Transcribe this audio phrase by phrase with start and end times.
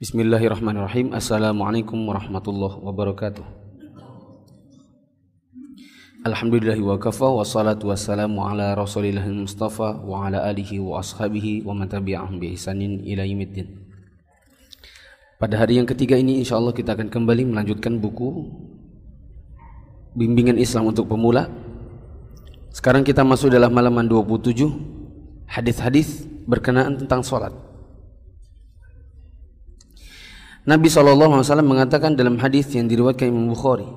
[0.00, 1.12] Bismillahirrahmanirrahim.
[1.12, 3.44] Assalamualaikum warahmatullahi wabarakatuh.
[6.24, 11.76] Alhamdulillahi wa kafa wa salatu wassalamu ala rasulillahil mustafa wa ala alihi wa ashabihi wa
[11.76, 12.16] man bi
[12.56, 13.76] ihsanin ila yaumiddin.
[15.36, 18.48] Pada hari yang ketiga ini insyaallah kita akan kembali melanjutkan buku
[20.16, 21.44] Bimbingan Islam untuk Pemula.
[22.72, 24.64] Sekarang kita masuk dalam halaman 27
[25.44, 27.52] hadis-hadis berkenaan tentang salat.
[30.68, 33.88] Nabi SAW mengatakan dalam hadis yang diriwayatkan Imam Bukhari,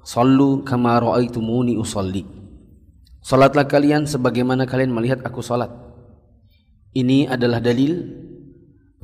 [0.00, 2.24] "Sallu kama ra'aitumuni usalli."
[3.20, 5.68] Salatlah kalian sebagaimana kalian melihat aku salat.
[6.96, 8.08] Ini adalah dalil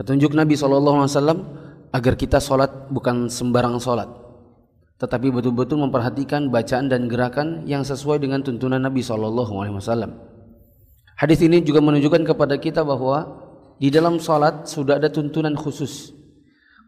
[0.00, 1.44] petunjuk Nabi SAW
[1.92, 4.08] agar kita salat bukan sembarang salat,
[4.96, 10.08] tetapi betul-betul memperhatikan bacaan dan gerakan yang sesuai dengan tuntunan Nabi SAW.
[11.20, 13.44] Hadis ini juga menunjukkan kepada kita bahwa
[13.76, 16.23] di dalam salat sudah ada tuntunan khusus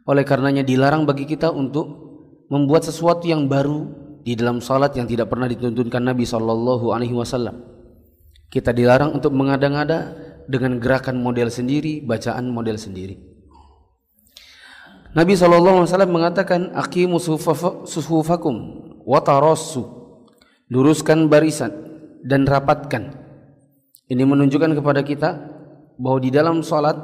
[0.06, 2.06] oleh karenanya dilarang bagi kita untuk
[2.46, 3.90] membuat sesuatu yang baru
[4.22, 7.62] di dalam salat yang tidak pernah dituntunkan Nabi sallallahu alaihi wasallam.
[8.46, 10.14] Kita dilarang untuk mengada-ngada
[10.46, 13.18] dengan gerakan model sendiri, bacaan model sendiri.
[15.18, 17.18] Nabi sallallahu alaihi wasallam mengatakan aqimu
[17.86, 18.54] sufufakum
[19.02, 19.82] wa tarassu.
[20.66, 21.70] Luruskan barisan
[22.26, 23.14] dan rapatkan.
[24.06, 25.30] Ini menunjukkan kepada kita
[25.98, 26.98] bahwa di dalam salat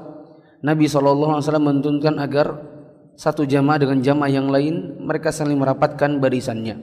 [0.62, 2.71] Nabi sallallahu alaihi wasallam menuntunkan agar
[3.16, 6.76] satu jamaah dengan jamaah yang lain mereka saling merapatkan barisannya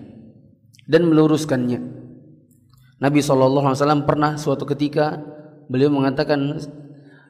[0.90, 1.80] dan meluruskannya.
[3.00, 5.22] Nabi SAW pernah suatu ketika
[5.72, 6.60] beliau mengatakan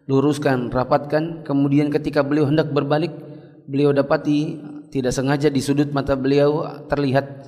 [0.09, 1.45] luruskan rapatkan.
[1.45, 3.13] Kemudian ketika beliau hendak berbalik
[3.69, 4.57] beliau dapati
[4.89, 7.45] tidak sengaja di sudut mata beliau terlihat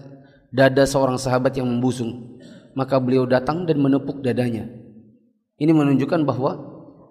[0.53, 2.37] dada seorang sahabat yang membusung.
[2.77, 4.69] Maka beliau datang dan menepuk dadanya.
[5.57, 6.51] Ini menunjukkan bahwa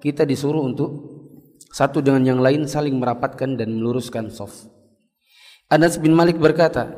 [0.00, 1.19] kita disuruh untuk
[1.68, 4.72] satu dengan yang lain saling merapatkan dan meluruskan soft.
[5.68, 6.90] Anas bin Malik berkata,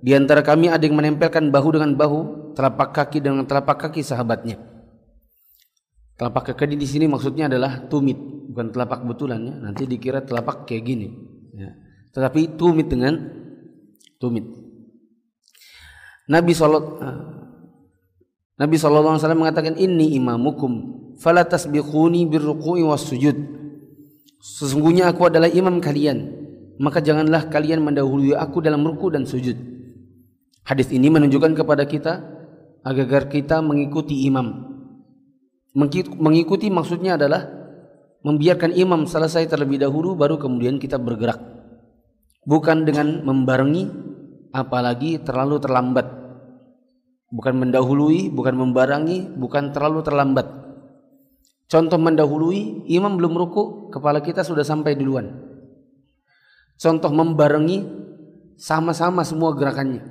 [0.00, 4.56] di antara kami ada yang menempelkan bahu dengan bahu, telapak kaki dengan telapak kaki sahabatnya.
[6.14, 8.16] Telapak kaki di sini maksudnya adalah tumit,
[8.48, 9.54] bukan telapak betulan ya.
[9.58, 11.08] Nanti dikira telapak kayak gini.
[11.58, 11.74] Ya.
[12.14, 13.18] Tetapi tumit dengan
[14.22, 14.46] tumit.
[16.24, 17.20] Nabi Sallallahu eh,
[18.54, 20.72] Nabi Wasallam mengatakan ini imamukum
[21.18, 23.34] fala tasbiquni birruku'i was sujud
[24.44, 26.28] Sesungguhnya aku adalah imam kalian,
[26.76, 29.56] maka janganlah kalian mendahului aku dalam ruku dan sujud.
[30.68, 32.20] Hadis ini menunjukkan kepada kita
[32.84, 34.68] agar kita mengikuti imam.
[36.20, 37.48] Mengikuti maksudnya adalah
[38.20, 41.40] membiarkan imam selesai terlebih dahulu baru kemudian kita bergerak.
[42.44, 43.88] Bukan dengan membarengi
[44.52, 46.04] apalagi terlalu terlambat.
[47.32, 50.63] Bukan mendahului, bukan membarangi, bukan terlalu terlambat.
[51.64, 55.32] Contoh mendahului, imam belum ruku, kepala kita sudah sampai duluan.
[56.76, 57.82] Contoh membarengi,
[58.60, 60.04] sama-sama semua gerakannya.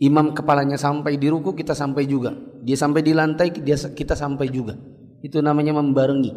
[0.00, 2.32] Imam kepalanya sampai di ruku, kita sampai juga.
[2.64, 4.76] Dia sampai di lantai, dia, kita sampai juga.
[5.20, 6.32] Itu namanya membarengi.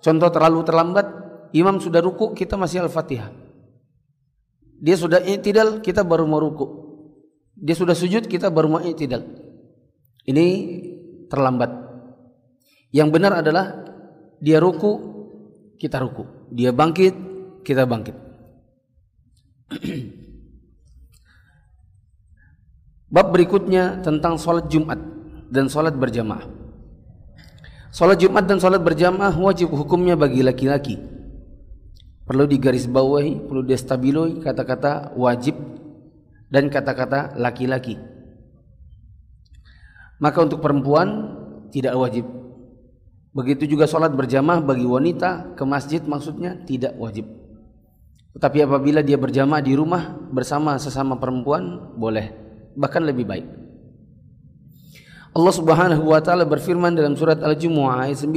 [0.00, 1.06] Contoh terlalu terlambat,
[1.52, 3.28] imam sudah ruku, kita masih al-fatihah.
[4.80, 6.64] Dia sudah i'tidal, kita baru mau ruku.
[7.52, 9.20] Dia sudah sujud, kita baru mau i'tidal.
[10.24, 10.46] Ini
[11.28, 11.89] terlambat.
[12.90, 13.86] Yang benar adalah
[14.42, 14.98] dia ruku,
[15.78, 16.26] kita ruku.
[16.50, 17.14] Dia bangkit,
[17.62, 18.16] kita bangkit.
[23.14, 24.98] Bab berikutnya tentang sholat Jumat
[25.50, 26.46] dan sholat berjamaah.
[27.90, 30.98] Sholat Jumat dan sholat berjamaah wajib hukumnya bagi laki-laki.
[32.22, 35.58] Perlu digarisbawahi, perlu destabiloi kata-kata wajib
[36.46, 37.98] dan kata-kata laki-laki.
[40.22, 41.34] Maka untuk perempuan
[41.74, 42.30] tidak wajib
[43.30, 47.30] Begitu juga sholat berjamaah bagi wanita ke masjid maksudnya tidak wajib.
[48.34, 52.34] Tetapi apabila dia berjamaah di rumah bersama sesama perempuan boleh,
[52.74, 53.46] bahkan lebih baik.
[55.30, 58.34] Allah Subhanahu wa taala berfirman dalam surat Al-Jumu'ah ayat 9.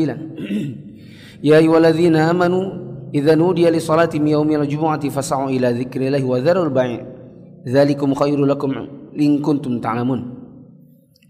[1.47, 2.61] ya ayyuhalladzina amanu
[3.09, 7.01] idza nudiya li salati yaumil jumu'ati fas'au ila dzikrillahi wa dzarul bai'
[7.65, 8.69] dzalikum khairul lakum
[9.17, 9.41] in
[9.81, 10.21] ta'lamun.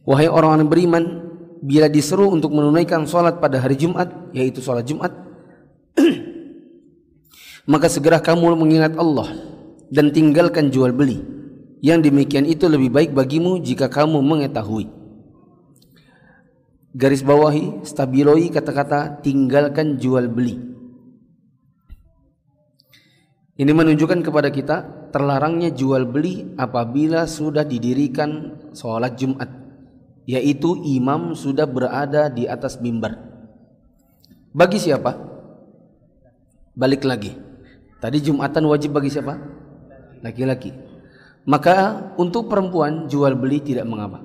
[0.04, 1.04] Wahai orang-orang beriman,
[1.64, 5.16] bila diseru untuk menunaikan sholat pada hari Jumat, yaitu sholat Jumat,
[7.72, 9.32] maka segera kamu mengingat Allah
[9.88, 11.24] dan tinggalkan jual beli.
[11.84, 14.88] Yang demikian itu lebih baik bagimu jika kamu mengetahui.
[16.96, 20.60] Garis bawahi, stabiloi kata-kata tinggalkan jual beli.
[23.56, 29.63] Ini menunjukkan kepada kita terlarangnya jual beli apabila sudah didirikan sholat Jumat
[30.24, 33.20] yaitu imam sudah berada di atas mimbar.
[34.54, 35.18] Bagi siapa?
[36.74, 37.34] Balik lagi.
[38.00, 39.36] Tadi Jumatan wajib bagi siapa?
[40.22, 40.72] Laki-laki.
[41.44, 44.24] Maka untuk perempuan jual beli tidak mengapa.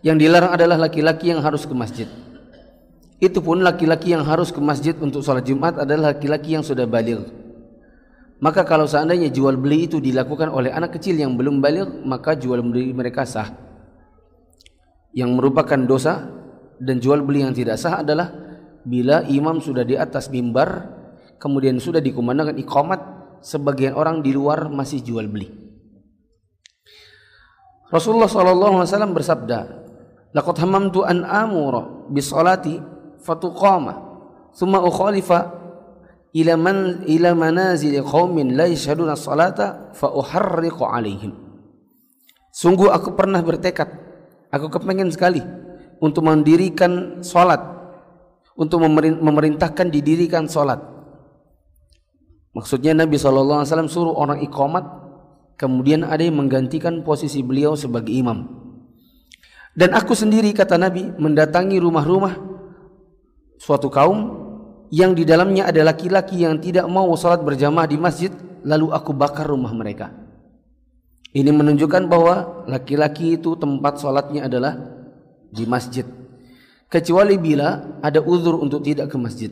[0.00, 2.08] Yang dilarang adalah laki-laki yang harus ke masjid.
[3.20, 7.28] Itu pun laki-laki yang harus ke masjid untuk sholat Jumat adalah laki-laki yang sudah balik.
[8.40, 12.64] Maka kalau seandainya jual beli itu dilakukan oleh anak kecil yang belum balik, maka jual
[12.64, 13.69] beli mereka sah.
[15.10, 16.30] Yang merupakan dosa
[16.78, 18.30] dan jual beli yang tidak sah adalah
[18.86, 20.88] bila imam sudah di atas mimbar
[21.36, 23.00] kemudian sudah dikumandangkan iqamat
[23.40, 25.48] sebagian orang di luar masih jual beli.
[27.90, 29.60] Rasulullah wasallam bersabda
[30.30, 32.78] laqad hamamtu an amura bis salati
[33.18, 33.98] fatuqama
[34.54, 35.58] thumma ukhalifa
[36.30, 41.34] ila man ila manazil qaumin la yashhaduna salata fa uharriqu alaihim.
[42.54, 44.09] Sungguh aku pernah bertekad
[44.50, 45.42] aku kepengen sekali
[46.02, 47.58] untuk mendirikan salat
[48.54, 50.90] untuk memerintahkan didirikan salat
[52.50, 54.82] Maksudnya Nabi SAW suruh orang ikomat
[55.54, 58.42] kemudian ada yang menggantikan posisi beliau sebagai imam.
[59.70, 62.34] Dan aku sendiri kata Nabi mendatangi rumah-rumah
[63.54, 64.18] suatu kaum
[64.90, 68.34] yang di dalamnya ada laki-laki yang tidak mau salat berjamaah di masjid
[68.66, 70.10] lalu aku bakar rumah mereka.
[71.30, 74.74] Ini menunjukkan bahwa laki-laki itu tempat salatnya adalah
[75.54, 76.02] di masjid.
[76.90, 79.50] Kecuali bila ada uzur untuk tidak ke masjid.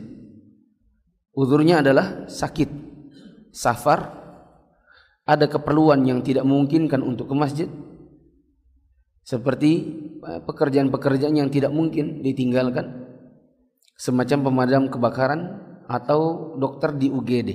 [1.31, 2.67] Uzurnya adalah sakit
[3.55, 4.11] safar,
[5.23, 7.69] ada keperluan yang tidak memungkinkan untuk ke masjid,
[9.23, 9.71] seperti
[10.19, 13.07] eh, pekerjaan-pekerjaan yang tidak mungkin ditinggalkan,
[13.95, 15.41] semacam pemadam kebakaran
[15.87, 17.49] atau dokter di UGD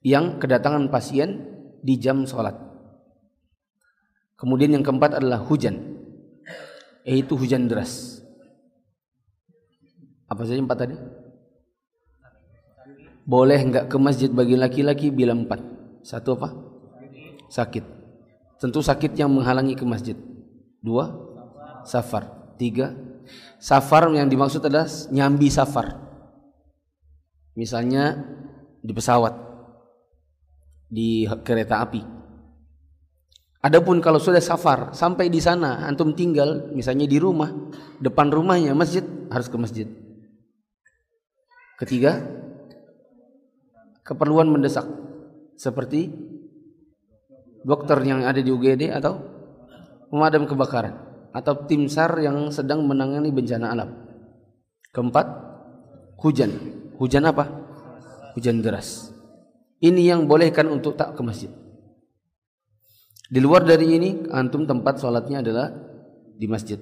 [0.00, 1.44] yang kedatangan pasien
[1.84, 2.71] di jam sholat.
[4.42, 6.02] Kemudian yang keempat adalah hujan,
[7.06, 8.18] yaitu hujan deras.
[10.26, 10.96] Apa saja empat tadi?
[13.22, 15.14] boleh enggak ke masjid bagi laki-laki?
[15.14, 15.62] Bila empat.
[16.02, 16.50] Satu apa?
[17.46, 17.84] Sakit.
[18.58, 20.18] Tentu sakit yang menghalangi ke masjid.
[20.82, 21.10] Dua?
[21.86, 22.54] Safar.
[22.58, 22.94] Tiga?
[23.62, 25.98] Safar yang dimaksud adalah nyambi safar.
[27.54, 28.18] Misalnya
[28.82, 29.34] di pesawat
[30.90, 32.21] di kereta api
[33.62, 37.46] Adapun kalau sudah safar sampai di sana antum tinggal misalnya di rumah
[38.02, 39.86] depan rumahnya masjid harus ke masjid.
[41.78, 42.18] Ketiga
[44.02, 44.82] keperluan mendesak
[45.54, 46.10] seperti
[47.62, 49.22] dokter yang ada di UGD atau
[50.10, 50.98] pemadam kebakaran
[51.30, 53.90] atau tim SAR yang sedang menangani bencana alam.
[54.90, 55.26] Keempat,
[56.18, 56.50] hujan.
[56.98, 57.46] Hujan apa?
[58.34, 59.14] Hujan deras.
[59.78, 61.61] Ini yang bolehkan untuk tak ke masjid.
[63.32, 65.72] Di luar dari ini, antum tempat sholatnya adalah
[66.36, 66.76] di masjid.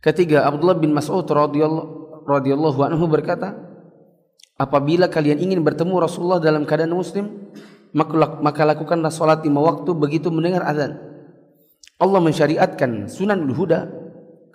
[0.00, 3.52] Ketiga, Abdullah bin Mas'ud radhiyallahu anhu berkata,
[4.56, 7.52] Apabila kalian ingin bertemu Rasulullah dalam keadaan muslim,
[7.92, 10.96] maka lakukanlah salat lima waktu begitu mendengar azan.
[12.00, 13.84] Allah mensyariatkan sunan huda,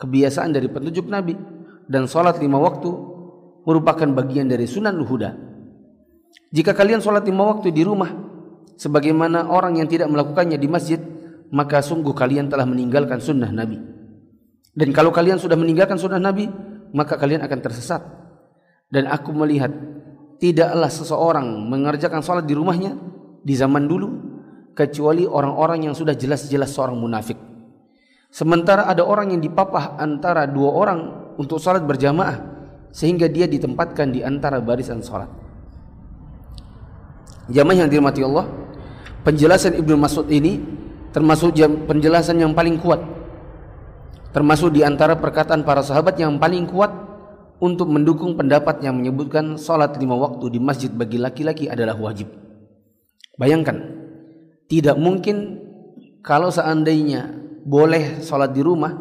[0.02, 1.38] kebiasaan dari petunjuk Nabi
[1.86, 2.90] dan salat lima waktu
[3.62, 5.38] merupakan bagian dari sunan huda.
[6.50, 8.31] Jika kalian salat lima waktu di rumah
[8.82, 10.98] sebagaimana orang yang tidak melakukannya di masjid,
[11.54, 13.78] maka sungguh kalian telah meninggalkan sunnah Nabi.
[14.74, 16.50] Dan kalau kalian sudah meninggalkan sunnah Nabi,
[16.98, 18.02] maka kalian akan tersesat
[18.92, 19.72] dan aku melihat
[20.42, 22.98] tidaklah seseorang mengerjakan sholat di rumahnya
[23.46, 24.10] di zaman dulu
[24.76, 27.38] kecuali orang-orang yang sudah jelas-jelas seorang munafik.
[28.32, 31.00] Sementara ada orang yang dipapah antara dua orang
[31.36, 32.40] untuk sholat berjamaah
[32.92, 35.28] sehingga dia ditempatkan di antara barisan sholat.
[37.52, 38.48] Jamaah yang dirahmati Allah,
[39.22, 40.62] penjelasan Ibnu Mas'ud ini
[41.12, 41.56] termasuk
[41.88, 43.02] penjelasan yang paling kuat.
[44.32, 46.92] Termasuk di antara perkataan para sahabat yang paling kuat
[47.62, 52.32] untuk mendukung pendapat yang menyebutkan sholat lima waktu di masjid bagi laki-laki adalah wajib.
[53.36, 53.78] Bayangkan,
[54.72, 55.60] tidak mungkin
[56.24, 57.28] kalau seandainya
[57.68, 58.96] boleh sholat di rumah,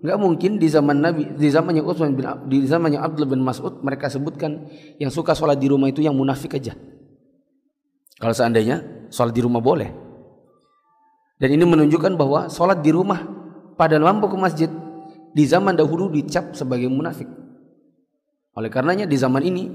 [0.00, 4.06] nggak mungkin di zaman Nabi, di zamannya Utsman bin di zamannya Abdullah bin Mas'ud mereka
[4.06, 6.78] sebutkan yang suka sholat di rumah itu yang munafik aja.
[8.18, 9.90] Kalau seandainya sholat di rumah boleh,
[11.38, 13.22] dan ini menunjukkan bahwa sholat di rumah
[13.78, 14.70] pada lampu ke masjid
[15.30, 17.30] di zaman dahulu dicap sebagai munafik.
[18.58, 19.70] Oleh karenanya di zaman ini,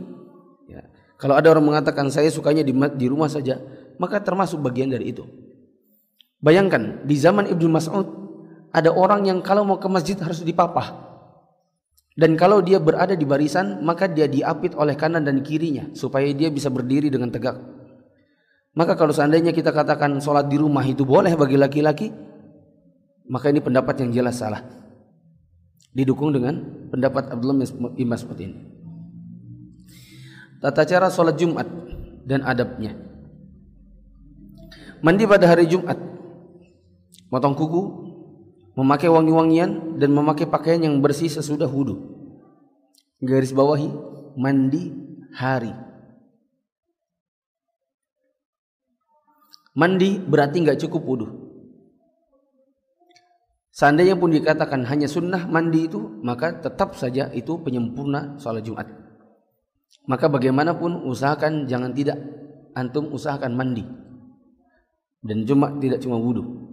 [0.68, 0.84] ya,
[1.16, 3.64] kalau ada orang mengatakan saya sukanya di, di rumah saja,
[3.96, 5.24] maka termasuk bagian dari itu.
[6.44, 8.08] Bayangkan di zaman Ibnu Mas'ud
[8.76, 11.16] ada orang yang kalau mau ke masjid harus dipapah.
[12.14, 16.52] Dan kalau dia berada di barisan, maka dia diapit oleh kanan dan kirinya supaya dia
[16.52, 17.58] bisa berdiri dengan tegak.
[18.74, 22.10] Maka kalau seandainya kita katakan sholat di rumah itu boleh bagi laki-laki,
[23.30, 24.66] maka ini pendapat yang jelas salah.
[25.94, 26.58] Didukung dengan
[26.90, 27.62] pendapat Abdullah
[27.94, 28.58] bin Mas'ud ini.
[30.58, 31.70] Tata cara sholat Jumat
[32.26, 32.98] dan adabnya.
[35.06, 36.00] Mandi pada hari Jumat,
[37.30, 37.84] potong kuku,
[38.74, 42.00] memakai wangi-wangian dan memakai pakaian yang bersih sesudah wudhu.
[43.22, 43.92] Garis bawahi,
[44.34, 44.96] mandi
[45.36, 45.93] hari.
[49.74, 51.28] Mandi berarti nggak cukup wudhu.
[53.74, 58.86] Seandainya pun dikatakan hanya sunnah mandi itu, maka tetap saja itu penyempurna sholat Jumat.
[60.06, 62.22] Maka bagaimanapun usahakan jangan tidak
[62.78, 63.82] antum usahakan mandi.
[65.26, 66.70] Dan cuma tidak cuma wudhu.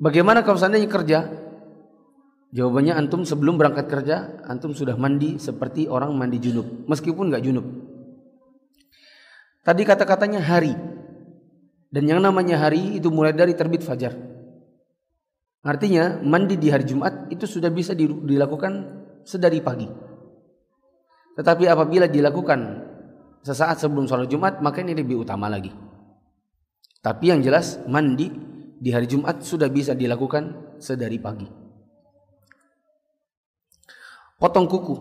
[0.00, 1.18] Bagaimana kalau seandainya kerja?
[2.54, 7.66] Jawabannya antum sebelum berangkat kerja, antum sudah mandi seperti orang mandi junub, meskipun nggak junub.
[9.64, 10.76] Tadi kata-katanya hari.
[11.88, 14.12] Dan yang namanya hari itu mulai dari terbit fajar.
[15.64, 18.72] Artinya mandi di hari Jumat itu sudah bisa dilakukan
[19.24, 19.88] sedari pagi.
[21.40, 22.60] Tetapi apabila dilakukan
[23.40, 25.72] sesaat sebelum sholat Jumat maka ini lebih utama lagi.
[27.00, 28.28] Tapi yang jelas mandi
[28.76, 31.48] di hari Jumat sudah bisa dilakukan sedari pagi.
[34.36, 34.96] Potong kuku,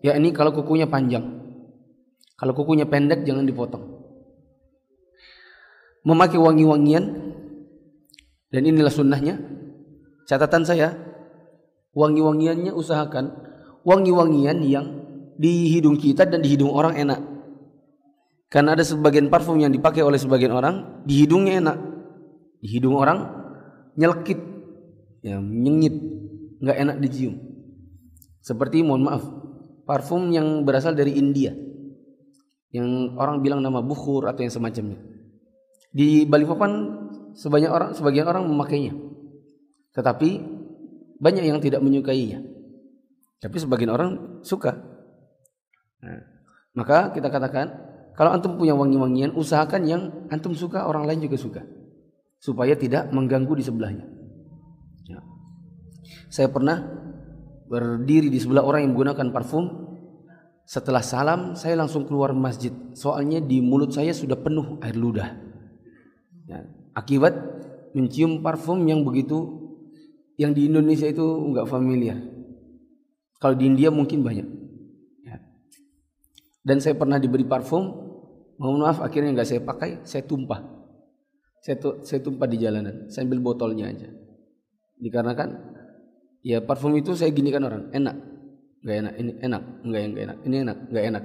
[0.00, 1.24] ya ini kalau kukunya panjang.
[2.38, 3.97] Kalau kukunya pendek jangan dipotong.
[6.08, 7.04] Memakai wangi-wangian
[8.48, 9.36] dan inilah sunnahnya
[10.28, 10.92] Catatan saya,
[11.96, 13.32] wangi-wangiannya usahakan
[13.80, 14.86] wangi-wangian yang
[15.40, 17.16] di hidung kita dan di hidung orang enak.
[18.52, 21.78] Karena ada sebagian parfum yang dipakai oleh sebagian orang di hidungnya enak,
[22.60, 23.24] di hidung orang
[23.96, 24.36] nyelkit,
[25.24, 25.96] ya nyengit,
[26.60, 27.40] nggak enak dicium.
[28.44, 29.24] Seperti mohon maaf,
[29.88, 31.56] parfum yang berasal dari India,
[32.68, 35.00] yang orang bilang nama bukhur atau yang semacamnya.
[35.92, 36.72] Di Balikpapan
[37.32, 38.92] sebanyak orang, sebagian orang memakainya.
[39.96, 40.28] Tetapi
[41.18, 42.42] banyak yang tidak menyukainya.
[43.38, 44.74] Tapi sebagian orang suka.
[46.02, 46.22] Nah,
[46.74, 47.66] maka kita katakan
[48.14, 51.62] kalau antum punya wangi-wangian usahakan yang antum suka orang lain juga suka
[52.38, 54.06] supaya tidak mengganggu di sebelahnya.
[55.06, 55.22] Ya.
[56.30, 56.82] Saya pernah
[57.66, 59.86] berdiri di sebelah orang yang menggunakan parfum.
[60.68, 62.70] Setelah salam, saya langsung keluar masjid.
[62.92, 65.47] Soalnya di mulut saya sudah penuh air ludah.
[66.48, 66.64] Ya.
[66.96, 67.36] Akibat
[67.92, 69.68] mencium parfum yang begitu
[70.40, 72.16] yang di Indonesia itu nggak familiar.
[73.38, 74.48] Kalau di India mungkin banyak.
[75.28, 75.38] Ya.
[76.64, 77.84] Dan saya pernah diberi parfum,
[78.58, 80.64] mohon maaf akhirnya nggak saya pakai, saya tumpah.
[81.62, 84.08] Saya, saya tumpah di jalanan, saya ambil botolnya aja.
[84.98, 85.48] Dikarenakan
[86.42, 88.16] ya parfum itu saya ginikan orang, enak,
[88.82, 91.24] nggak enak, ini enak, nggak yang enak, ini enak, nggak enak.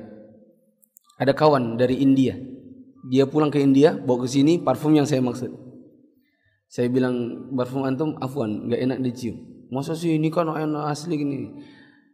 [1.21, 2.33] Ada kawan dari India,
[3.03, 5.51] dia pulang ke India, bawa ke sini parfum yang saya maksud.
[6.71, 9.37] Saya bilang parfum antum afwan nggak enak dicium.
[9.69, 11.37] Masa sih ini kan enak asli gini.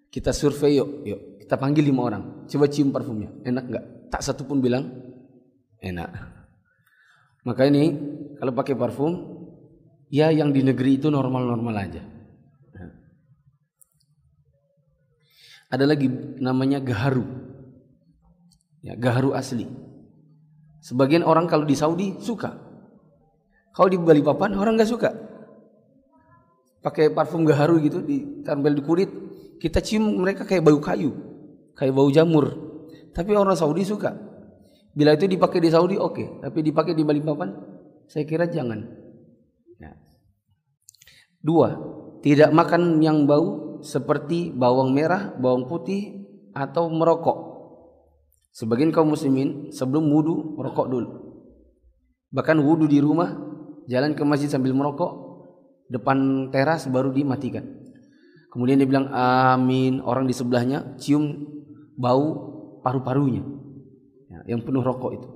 [0.09, 2.23] Kita survei yuk, yuk kita panggil lima orang.
[2.49, 3.85] Coba cium parfumnya, enak nggak?
[4.09, 4.89] Tak satu pun bilang
[5.81, 6.09] enak.
[7.45, 7.93] Maka ini
[8.37, 9.13] kalau pakai parfum,
[10.13, 12.03] ya yang di negeri itu normal-normal aja.
[15.69, 16.09] Ada lagi
[16.41, 17.25] namanya gaharu.
[18.81, 19.69] Ya, gaharu asli.
[20.89, 22.69] Sebagian orang kalau di Saudi suka
[23.79, 25.09] kalau di Bali Papan orang nggak suka.
[26.83, 29.07] Pakai parfum gaharu gitu ditempel di kulit,
[29.55, 31.11] kita cium mereka kayak bau kayu,
[31.79, 32.55] kayak bau jamur.
[33.15, 34.15] Tapi orang Saudi suka.
[34.91, 36.27] Bila itu dipakai di Saudi oke, okay.
[36.43, 37.55] tapi dipakai di Bali Papan
[38.03, 38.83] saya kira jangan.
[39.79, 39.95] Ya.
[41.39, 41.71] Dua,
[42.19, 47.39] tidak makan yang bau seperti bawang merah, bawang putih atau merokok.
[48.49, 51.09] Sebagian kaum muslimin sebelum wudhu merokok dulu.
[52.33, 53.37] Bahkan wudhu di rumah
[53.85, 55.11] jalan ke masjid sambil merokok
[55.89, 57.65] depan teras baru dimatikan.
[58.49, 60.01] Kemudian dia bilang amin.
[60.01, 61.45] Orang di sebelahnya cium
[61.93, 62.49] bau
[62.81, 63.45] paru-parunya.
[64.29, 65.29] Ya, yang penuh rokok itu.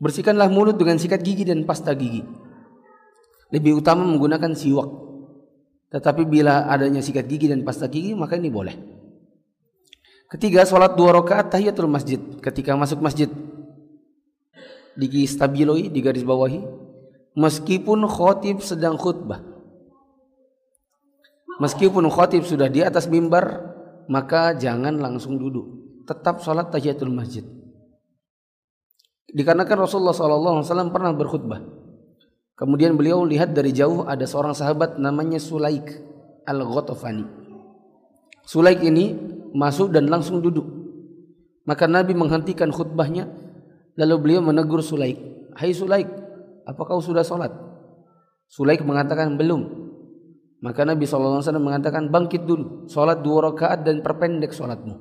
[0.00, 2.22] Bersihkanlah mulut dengan sikat gigi dan pasta gigi.
[3.50, 4.88] Lebih utama menggunakan siwak.
[5.90, 8.99] Tetapi bila adanya sikat gigi dan pasta gigi maka ini boleh
[10.30, 13.28] ketiga sholat dua rakaat tahiyatul masjid ketika masuk masjid
[14.94, 16.62] di stabiloi di garis bawahi
[17.34, 19.42] meskipun khotib sedang khutbah.
[21.60, 23.76] Meskipun khotib sudah di atas mimbar,
[24.08, 25.68] maka jangan langsung duduk.
[26.08, 27.44] Tetap sholat tahiyatul masjid.
[29.30, 31.60] Dikarenakan Rasulullah SAW pernah berkhutbah.
[32.56, 35.86] Kemudian beliau lihat dari jauh ada seorang sahabat namanya Sulaik
[36.44, 37.24] al-Ghatafani.
[38.42, 39.14] Sulaik ini
[39.52, 40.66] masuk dan langsung duduk.
[41.68, 43.28] Maka Nabi menghentikan khutbahnya
[43.94, 45.18] lalu beliau menegur Sulaik,
[45.54, 46.08] "Hai Sulaik,
[46.66, 47.50] apa kau sudah sholat?
[48.50, 49.90] Sulaik mengatakan belum.
[50.60, 52.84] Maka Nabi SAW mengatakan bangkit dulu.
[52.90, 54.92] Sholat dua rakaat dan perpendek sholatmu.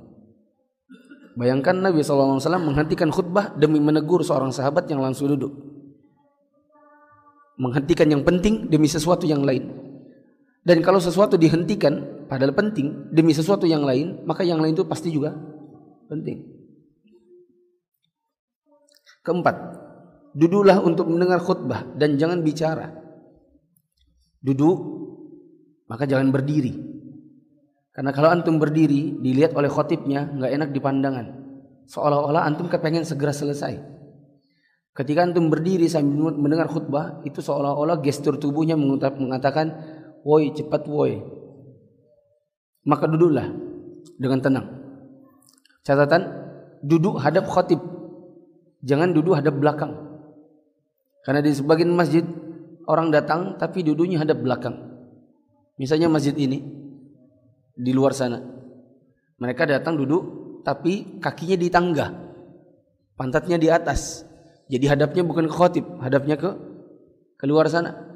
[1.36, 5.52] Bayangkan Nabi SAW menghentikan khutbah demi menegur seorang sahabat yang langsung duduk.
[7.60, 9.89] Menghentikan yang penting demi sesuatu yang lain.
[10.70, 15.10] Dan kalau sesuatu dihentikan padahal penting demi sesuatu yang lain, maka yang lain itu pasti
[15.10, 15.34] juga
[16.06, 16.46] penting.
[19.26, 19.56] Keempat,
[20.38, 22.94] duduklah untuk mendengar khutbah dan jangan bicara.
[24.46, 24.78] Duduk,
[25.90, 26.78] maka jangan berdiri.
[27.90, 31.26] Karena kalau antum berdiri, dilihat oleh khotibnya, nggak enak dipandangan.
[31.90, 33.74] Seolah-olah antum kepengen segera selesai.
[34.94, 41.20] Ketika antum berdiri sambil mendengar khutbah, itu seolah-olah gestur tubuhnya mengatakan, woi cepat woi.
[42.88, 43.48] Maka duduklah
[44.18, 44.68] dengan tenang.
[45.84, 46.22] Catatan,
[46.84, 47.80] duduk hadap khotib.
[48.84, 49.96] Jangan duduk hadap belakang.
[51.24, 52.24] Karena di sebagian masjid
[52.88, 54.76] orang datang tapi duduknya hadap belakang.
[55.78, 56.60] Misalnya masjid ini
[57.76, 58.42] di luar sana.
[59.40, 60.24] Mereka datang duduk
[60.66, 62.12] tapi kakinya di tangga.
[63.16, 64.24] Pantatnya di atas.
[64.70, 66.50] Jadi hadapnya bukan ke khotib, hadapnya ke
[67.40, 68.09] keluar sana.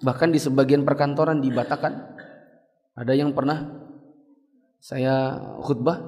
[0.00, 1.92] Bahkan di sebagian perkantoran di Batakan
[2.96, 3.68] ada yang pernah
[4.80, 6.00] saya khutbah.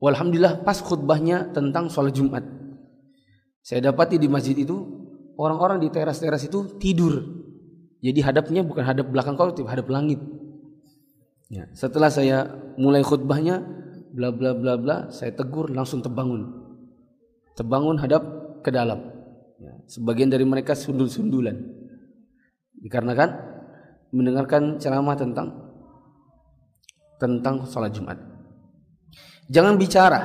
[0.00, 2.40] Walhamdulillah pas khutbahnya tentang sholat Jumat.
[3.60, 4.72] Saya dapati di masjid itu
[5.36, 7.20] orang-orang di teras-teras itu tidur.
[8.00, 10.16] Jadi hadapnya bukan hadap belakang kolektif, hadap langit.
[11.52, 12.48] Ya, setelah saya
[12.80, 13.60] mulai khutbahnya,
[14.16, 16.48] bla bla bla bla, saya tegur langsung terbangun.
[17.52, 18.22] Terbangun hadap
[18.64, 19.04] ke dalam.
[19.60, 21.79] Ya, sebagian dari mereka sundul-sundulan.
[22.80, 23.30] Dikarenakan
[24.10, 25.48] mendengarkan ceramah tentang
[27.20, 28.16] tentang salat Jumat.
[29.52, 30.20] Jangan bicara.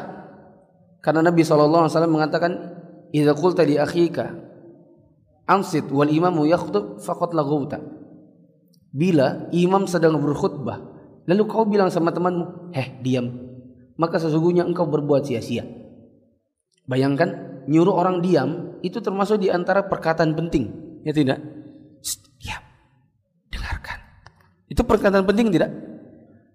[1.03, 2.51] Karena Nabi SAW mengatakan
[3.13, 4.33] idza qulta li akhika
[5.45, 7.77] ansit wal imamu yakhtub faqad laghawta.
[8.95, 10.81] Bila imam sedang berkhutbah
[11.27, 13.27] lalu kau bilang sama temanmu heh diam.
[13.99, 15.63] Maka sesungguhnya engkau berbuat sia-sia.
[16.87, 20.71] Bayangkan nyuruh orang diam itu termasuk di antara perkataan penting.
[21.05, 21.37] Ya tidak
[22.41, 22.63] diam
[23.49, 23.97] dengarkan
[24.71, 25.71] itu perkataan penting tidak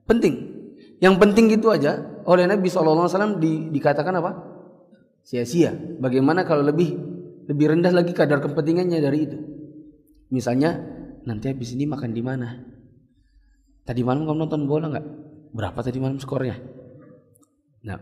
[0.06, 0.50] penting
[1.00, 1.96] yang penting itu aja
[2.28, 4.30] oleh Nabi SAW di, dikatakan apa
[5.24, 5.72] sia-sia.
[5.72, 6.92] Bagaimana kalau lebih
[7.48, 9.38] lebih rendah lagi kadar kepentingannya dari itu?
[10.30, 10.76] Misalnya
[11.24, 12.48] nanti habis ini makan di mana?
[13.82, 15.06] Tadi malam kamu nonton bola nggak?
[15.56, 16.54] Berapa tadi malam skornya?
[17.80, 17.96] Nah,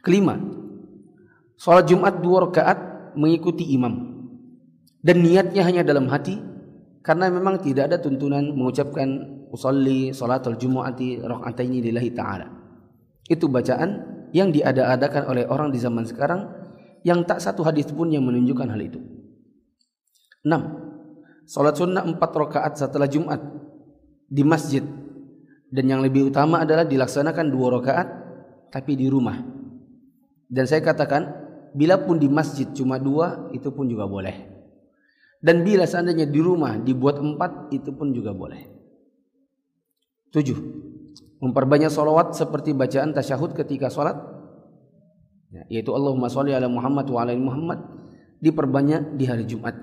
[0.00, 0.38] kelima,
[1.58, 4.14] sholat Jumat dua rakaat mengikuti imam
[5.02, 6.38] dan niatnya hanya dalam hati
[7.08, 9.08] karena memang tidak ada tuntunan mengucapkan
[9.48, 12.44] usolli salatul jumu'ati rakaataini lillahi ta'ala.
[13.24, 14.04] Itu bacaan
[14.36, 16.44] yang diada-adakan oleh orang di zaman sekarang
[17.08, 19.00] yang tak satu hadis pun yang menunjukkan hal itu.
[20.44, 21.48] 6.
[21.48, 23.40] Salat sunnah 4 rakaat setelah Jumat
[24.28, 24.84] di masjid
[25.72, 28.08] dan yang lebih utama adalah dilaksanakan 2 rakaat
[28.68, 29.40] tapi di rumah.
[30.44, 31.24] Dan saya katakan
[31.72, 34.57] bila pun di masjid cuma dua itu pun juga boleh.
[35.38, 38.66] Dan bila seandainya di rumah dibuat empat itu pun juga boleh.
[40.34, 40.58] Tujuh.
[41.38, 44.18] Memperbanyak solawat seperti bacaan tasyahud ketika sholat.
[45.48, 47.78] Ya, yaitu Allahumma sholli ala Muhammad wa ala Muhammad
[48.42, 49.78] diperbanyak di hari Jumat.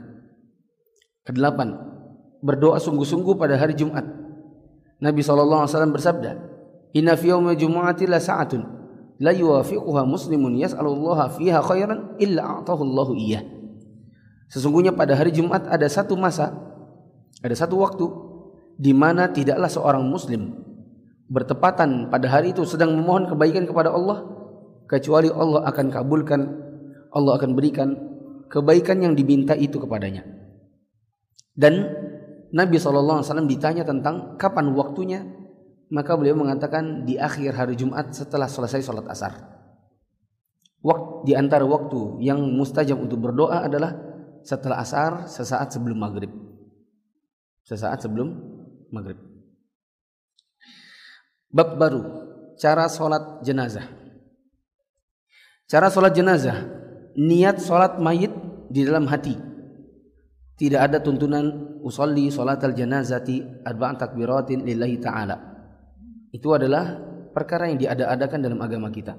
[1.24, 1.74] Kedelapan.
[2.44, 4.06] Berdoa sungguh-sungguh pada hari Jumat.
[5.00, 6.40] Nabi SAW bersabda
[6.96, 8.64] inna fi yawmi jumu'ati la sa'atun
[9.20, 13.12] la yuwafiquha muslimun yas'alullaha fiha khairan illa a'tahu Allahu
[14.52, 16.54] sesungguhnya pada hari Jumat ada satu masa
[17.42, 18.06] ada satu waktu
[18.76, 20.66] di mana tidaklah seorang muslim
[21.32, 24.26] bertepatan pada hari itu sedang memohon kebaikan kepada Allah
[24.86, 26.42] kecuali Allah akan kabulkan
[27.16, 27.96] Allah akan berikan
[28.52, 30.22] kebaikan yang diminta itu kepadanya.
[31.56, 31.88] Dan
[32.52, 35.24] Nabi SAW ditanya tentang kapan waktunya
[35.90, 39.34] maka beliau mengatakan di akhir hari Jumat setelah selesai sholat asar.
[41.26, 43.98] Di antara waktu yang mustajab untuk berdoa adalah
[44.46, 46.30] setelah asar sesaat sebelum maghrib
[47.66, 48.30] sesaat sebelum
[48.94, 49.18] maghrib
[51.56, 52.04] Bab baru,
[52.60, 53.88] cara sholat jenazah.
[55.72, 56.68] Cara sholat jenazah,
[57.16, 58.36] niat sholat mayit
[58.68, 59.40] di dalam hati.
[60.60, 65.36] Tidak ada tuntunan usolli sholat al janazati arba'an takbiratin lillahi ta'ala.
[66.36, 67.00] Itu adalah
[67.32, 69.16] perkara yang diada-adakan dalam agama kita.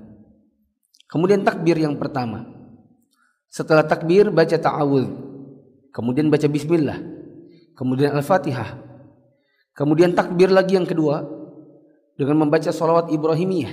[1.09, 2.45] Kemudian takbir yang pertama.
[3.57, 5.09] Setelah takbir baca ta'awudz.
[5.89, 7.01] Kemudian baca bismillah.
[7.73, 8.85] Kemudian al-fatihah.
[9.73, 11.25] Kemudian takbir lagi yang kedua
[12.21, 13.73] dengan membaca salawat Ibrahimiyah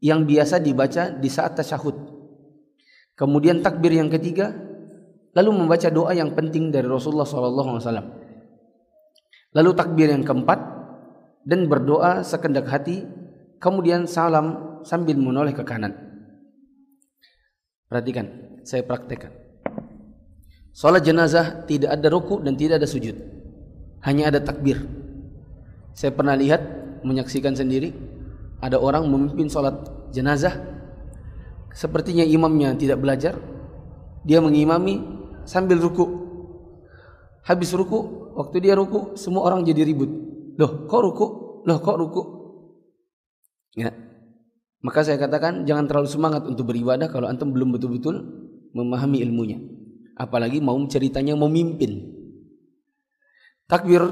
[0.00, 1.92] yang biasa dibaca di saat tasyahud.
[3.20, 4.56] Kemudian takbir yang ketiga,
[5.36, 7.84] lalu membaca doa yang penting dari Rasulullah SAW.
[9.60, 10.60] Lalu takbir yang keempat
[11.44, 13.04] dan berdoa sekendak hati
[13.60, 16.07] kemudian salam sambil menoleh ke kanan.
[17.88, 18.26] Perhatikan,
[18.68, 19.32] saya praktekkan.
[20.76, 23.16] Salat jenazah tidak ada ruku dan tidak ada sujud.
[24.04, 24.84] Hanya ada takbir.
[25.96, 26.62] Saya pernah lihat
[27.02, 27.96] menyaksikan sendiri
[28.60, 29.74] ada orang memimpin salat
[30.12, 30.54] jenazah.
[31.72, 33.40] Sepertinya imamnya tidak belajar.
[34.22, 35.00] Dia mengimami
[35.48, 36.28] sambil ruku.
[37.48, 40.12] Habis ruku waktu dia ruku semua orang jadi ribut.
[40.60, 41.26] Loh kok ruku?
[41.64, 42.22] Loh kok ruku?
[43.72, 44.07] Ya
[44.84, 48.22] maka saya katakan jangan terlalu semangat untuk beribadah kalau antum belum betul-betul
[48.72, 49.58] memahami ilmunya.
[50.18, 52.14] Apalagi mau ceritanya memimpin.
[53.70, 54.02] Takbir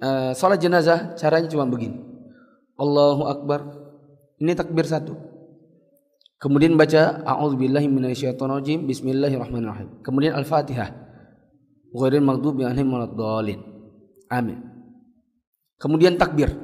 [0.00, 2.00] uh, salat jenazah caranya cuma begini.
[2.80, 3.60] Allahu Akbar.
[4.40, 5.12] Ini takbir satu.
[6.40, 10.00] Kemudian baca a'udzubillahi minasyaitonirrajim bismillahirrahmanirrahim.
[10.00, 10.88] Kemudian al-fatihah.
[11.92, 13.70] Ghairil maghdubi alaihim waladdallin
[14.30, 14.62] amin.
[15.76, 16.54] Kemudian takbir.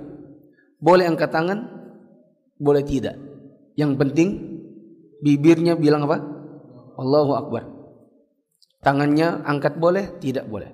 [0.79, 1.86] Boleh angkat tangan
[2.57, 3.17] boleh tidak?
[3.77, 4.29] Yang penting
[5.21, 6.21] bibirnya bilang apa?
[6.97, 7.63] Allahu Akbar.
[8.81, 10.17] Tangannya angkat boleh?
[10.17, 10.73] Tidak boleh.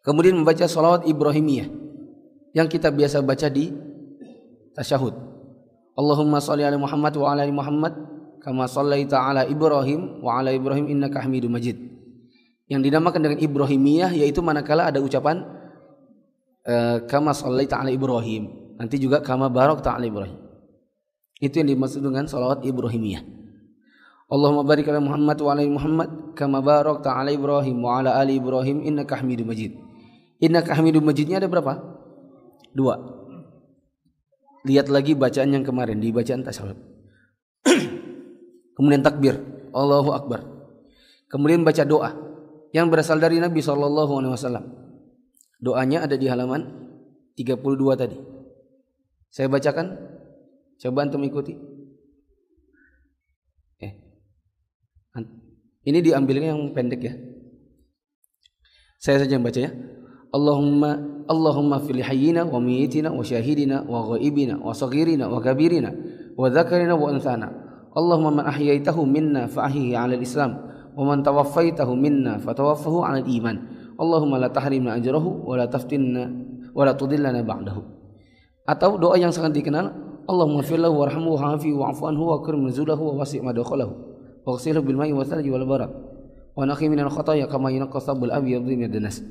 [0.00, 1.68] Kemudian membaca salawat Ibrahimiyah
[2.56, 3.68] yang kita biasa baca di
[4.72, 5.12] tasyahud.
[5.92, 7.92] Allahumma salli ala Muhammad wa ala Muhammad
[8.40, 11.76] kama sallaita ala Ibrahim wa ala Ibrahim innaka Hamidum Majid.
[12.70, 15.44] Yang dinamakan dengan Ibrahimiyah yaitu manakala ada ucapan
[16.64, 18.72] uh, kama sallaita ala Ibrahim.
[18.80, 20.49] Nanti juga kama barok ta'ala Ibrahim
[21.40, 23.24] itu yang dimaksud dengan salawat Ibrahimiyah
[24.30, 28.86] Allahumma barik ala Muhammad wa ala Muhammad kama barok ta'ala Ibrahim wa ala ali Ibrahim
[28.86, 29.74] innaka Hamidum Majid
[30.38, 31.80] innaka Hamidum Majidnya ada berapa?
[32.70, 32.94] dua
[34.62, 36.78] lihat lagi bacaan yang kemarin di bacaan tasyahud
[38.78, 39.34] kemudian takbir
[39.74, 40.46] Allahu Akbar
[41.26, 42.14] kemudian baca doa
[42.70, 43.74] yang berasal dari Nabi saw.
[45.58, 46.62] doanya ada di halaman
[47.34, 47.58] 32
[47.98, 48.40] tadi
[49.30, 49.86] saya bacakan.
[50.80, 51.52] Coba antum ikuti.
[53.84, 53.92] Eh.
[55.84, 57.14] Ini diambilnya yang pendek ya.
[58.96, 59.72] Saya saja yang baca ya.
[60.32, 65.94] Allahumma Allahumma fil hayyina wa mayyitina wa syahidina wa ghaibina wa saghirina wa kabirina
[66.34, 67.48] wa dzakarina wa unthana.
[67.92, 70.58] Allahumma man ahyaitahu minna fa ahyihi 'ala al-islam
[70.94, 73.56] wa man tawaffaitahu minna fa tawaffahu 'ala al-iman.
[74.00, 76.24] Allahumma la tahrimna ajrahu wa la taftinna
[76.72, 78.00] wa la tudillana ba'dahu
[78.70, 79.90] atau doa yang sangat dikenal
[80.30, 83.92] Allahumma firlahu warhamhu wa'afi wa'fu anhu wa akrim nuzulahu wa wasi' madkhalahu
[84.46, 88.30] wa ghsilhu bil ma'i wa thalji wal barad wa naqi minal khataaya kama yunqqa thabul
[88.30, 89.26] abyad min ad-danas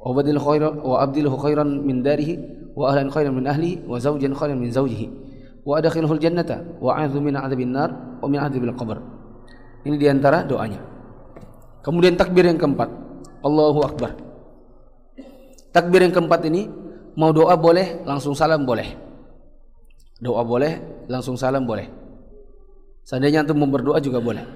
[0.00, 2.40] wa badil khairan wa abdilhu khairan min darihi
[2.72, 5.06] wa ahlan khairan min ahlihi wa zawjan khairan min zawjihi.
[5.62, 8.98] Wa adkhilhu al-jannata wa a'udzu min 'adzabin nar wa min 'adzabil qabr
[9.86, 10.80] ini di antara doanya.
[11.86, 12.90] Kemudian takbir yang keempat.
[13.46, 14.14] Allahu akbar.
[15.74, 16.66] Takbir yang keempat ini
[17.12, 18.88] Mau doa boleh, langsung salam boleh.
[20.22, 21.90] Doa boleh, langsung salam boleh.
[23.02, 24.46] Seandainya antum mau berdoa juga boleh.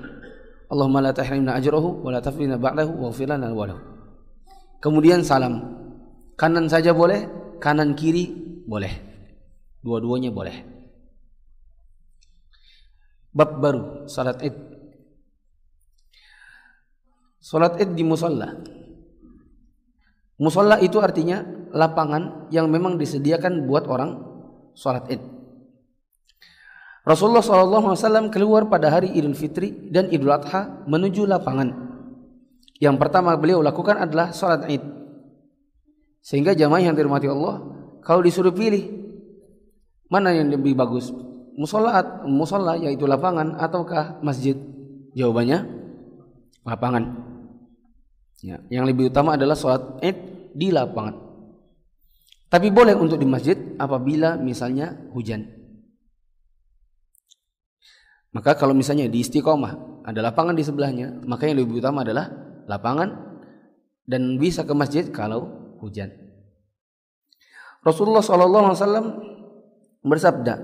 [0.70, 3.82] Allahumma la tahrimna ajrahu wa la tafrina ba'dahu wa lana walahu.
[4.78, 5.74] Kemudian salam.
[6.38, 7.26] Kanan saja boleh,
[7.58, 8.30] kanan kiri
[8.62, 8.94] boleh.
[9.82, 10.54] Dua-duanya boleh.
[13.34, 14.54] Bab baru salat Id.
[17.42, 18.54] Salat Id di musalla.
[20.36, 21.40] Musalla itu artinya
[21.72, 24.20] lapangan yang memang disediakan buat orang
[24.76, 25.22] sholat id.
[27.06, 31.70] Rasulullah SAW keluar pada hari Idul Fitri dan Idul Adha menuju lapangan.
[32.82, 34.82] Yang pertama beliau lakukan adalah sholat id.
[36.18, 37.62] Sehingga jamaah yang dirahmati Allah,
[38.02, 38.90] kalau disuruh pilih
[40.10, 41.14] mana yang lebih bagus,
[41.54, 44.58] musola, musola yaitu lapangan ataukah masjid?
[45.14, 45.62] Jawabannya
[46.66, 47.22] lapangan.
[48.42, 50.18] Ya, yang lebih utama adalah sholat id
[50.58, 51.22] di lapangan.
[52.50, 55.65] Tapi boleh untuk di masjid apabila misalnya hujan.
[58.36, 62.28] Maka kalau misalnya di istiqomah ada lapangan di sebelahnya, maka yang lebih utama adalah
[62.68, 63.40] lapangan
[64.04, 66.12] dan bisa ke masjid kalau hujan.
[67.80, 69.08] Rasulullah SAW
[70.04, 70.54] bersabda,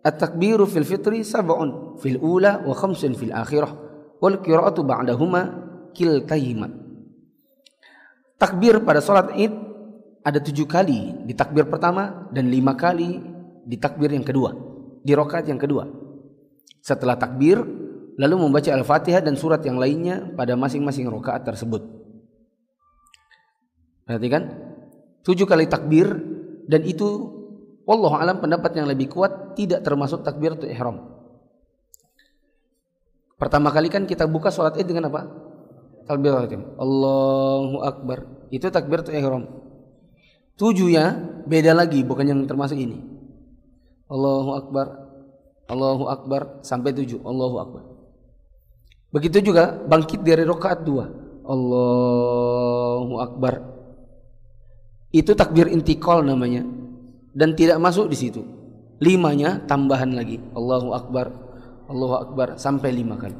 [0.00, 3.76] "At-takbiru fil fitri sab'un fil ula wa khamsun fil akhirah
[4.16, 5.40] wal qira'atu ba'dahuma
[5.92, 6.72] kiltayhima."
[8.40, 9.52] Takbir pada sholat id
[10.24, 13.20] ada tujuh kali di takbir pertama dan lima kali
[13.68, 14.56] di takbir yang kedua.
[15.04, 16.01] Di rokat yang kedua.
[16.82, 17.62] Setelah takbir,
[18.18, 21.82] lalu membaca Al-Fatihah dan surat yang lainnya pada masing-masing rokaat tersebut.
[24.02, 24.50] Perhatikan,
[25.22, 26.10] tujuh kali takbir
[26.66, 27.38] dan itu
[27.86, 31.10] Allah alam pendapat yang lebih kuat tidak termasuk takbir itu ihram.
[33.38, 35.26] Pertama kali kan kita buka sholat id dengan apa?
[36.06, 36.78] ihram.
[36.78, 38.26] Allahu akbar.
[38.50, 39.62] Itu takbiratul ihram.
[40.60, 41.16] Tujuhnya
[41.48, 43.12] beda lagi bukan yang termasuk ini.
[44.12, 45.11] Allahu Akbar,
[45.72, 47.82] Allahu Akbar sampai tujuh, Allahu Akbar.
[49.08, 51.08] Begitu juga bangkit dari rokaat dua,
[51.48, 53.64] Allahu Akbar.
[55.12, 56.64] Itu takbir intikal namanya
[57.32, 58.44] dan tidak masuk di situ.
[59.00, 61.32] Limanya tambahan lagi, Allahu Akbar,
[61.88, 63.36] Allahu Akbar sampai lima kali.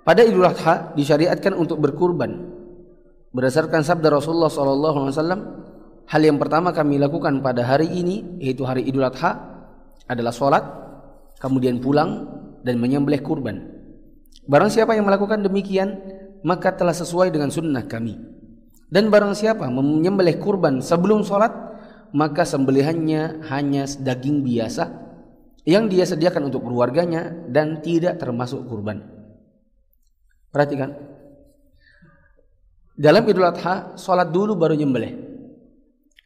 [0.00, 2.58] Pada Idul Adha disyariatkan untuk berkurban.
[3.30, 5.14] Berdasarkan sabda Rasulullah SAW,
[6.10, 9.38] hal yang pertama kami lakukan pada hari ini, yaitu hari Idul Adha,
[10.10, 10.64] adalah sholat,
[11.38, 12.26] kemudian pulang
[12.66, 13.62] dan menyembelih kurban.
[14.50, 16.02] Barang siapa yang melakukan demikian,
[16.42, 18.18] maka telah sesuai dengan sunnah kami.
[18.90, 21.54] Dan barang siapa menyembelih kurban sebelum sholat,
[22.10, 24.90] maka sembelihannya hanya daging biasa
[25.62, 29.06] yang dia sediakan untuk keluarganya dan tidak termasuk kurban.
[30.50, 30.90] Perhatikan.
[32.98, 35.29] Dalam Idul Adha, sholat dulu baru nyembelih.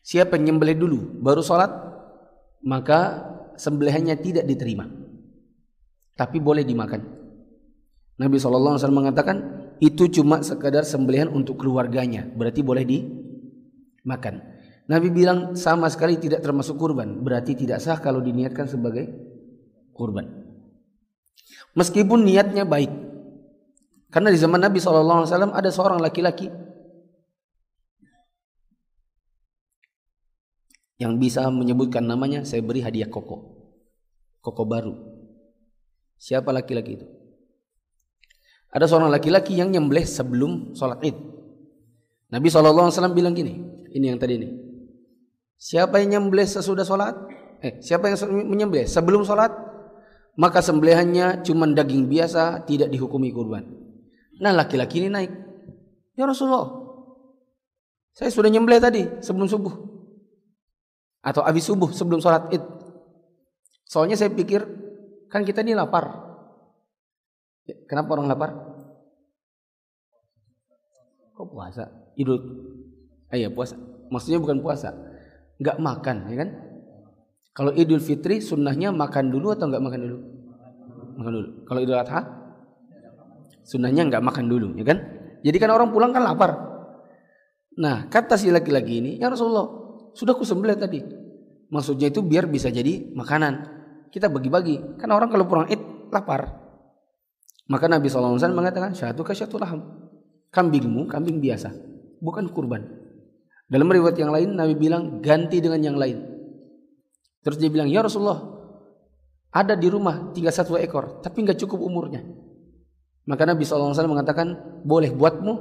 [0.05, 1.73] Siapa yang nyembelih dulu, baru sholat,
[2.61, 3.25] maka
[3.57, 4.85] sembelihannya tidak diterima.
[6.13, 7.01] Tapi boleh dimakan.
[8.21, 12.29] Nabi SAW mengatakan, itu cuma sekadar sembelihan untuk keluarganya.
[12.37, 14.45] Berarti boleh dimakan.
[14.85, 17.25] Nabi bilang sama sekali tidak termasuk kurban.
[17.25, 19.09] Berarti tidak sah kalau diniatkan sebagai
[19.97, 20.29] kurban.
[21.75, 22.93] Meskipun niatnya baik.
[24.13, 26.47] Karena di zaman Nabi SAW ada seorang laki-laki
[31.05, 33.61] yang bisa menyebutkan namanya, saya beri hadiah koko.
[34.41, 34.97] Koko baru.
[36.17, 37.07] Siapa laki-laki itu?
[38.73, 41.13] Ada seorang laki-laki yang nyembelih sebelum sholat id.
[42.33, 43.61] Nabi SAW bilang gini,
[43.93, 44.49] ini yang tadi ini.
[45.61, 47.15] Siapa yang nyembelih sesudah sholat?
[47.61, 49.53] Eh, siapa yang menyembelih sebelum sholat?
[50.35, 53.69] Maka sembelihannya cuma daging biasa, tidak dihukumi kurban.
[54.43, 55.31] Nah laki-laki ini naik.
[56.19, 56.75] Ya Rasulullah,
[58.17, 59.94] saya sudah nyembelih tadi sebelum subuh.
[61.25, 62.61] Atau habis subuh sebelum sholat id.
[63.89, 64.61] Soalnya saya pikir,
[65.33, 66.05] kan kita ini lapar.
[67.89, 68.51] Kenapa orang lapar?
[71.33, 71.89] Kok puasa?
[72.15, 72.39] Idul.
[73.33, 73.75] Ah, iya puasa.
[74.13, 74.93] Maksudnya bukan puasa.
[75.57, 76.51] Enggak makan, ya kan?
[77.55, 80.19] Kalau Idul Fitri sunnahnya makan dulu atau enggak makan dulu?
[81.17, 81.49] Makan dulu.
[81.65, 82.45] Kalau Idul Adha
[83.65, 85.01] Sunnahnya nggak makan dulu, ya kan?
[85.41, 86.53] Jadi kan orang pulang kan lapar.
[87.81, 89.84] Nah, kata si laki-laki ini, ya Rasulullah,
[90.15, 91.03] sudah ku sembelih tadi.
[91.69, 93.67] Maksudnya itu biar bisa jadi makanan.
[94.15, 94.99] Kita bagi-bagi.
[94.99, 96.65] Kan orang kalau pulang id lapar.
[97.67, 99.83] Maka Nabi SAW mengatakan, syatu syatu laham.
[100.55, 101.75] Kambingmu, kambing biasa.
[102.23, 102.87] Bukan kurban.
[103.67, 106.23] Dalam riwayat yang lain, Nabi bilang, ganti dengan yang lain.
[107.43, 108.55] Terus dia bilang, ya Rasulullah,
[109.51, 112.23] ada di rumah tinggal satu ekor, tapi nggak cukup umurnya.
[113.25, 115.55] Maka Nabi SAW mengatakan boleh buatmu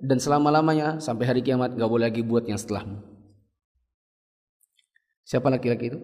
[0.00, 3.09] dan selama-lamanya sampai hari kiamat gak boleh lagi buat yang setelahmu.
[5.30, 5.98] Siapa laki-laki itu?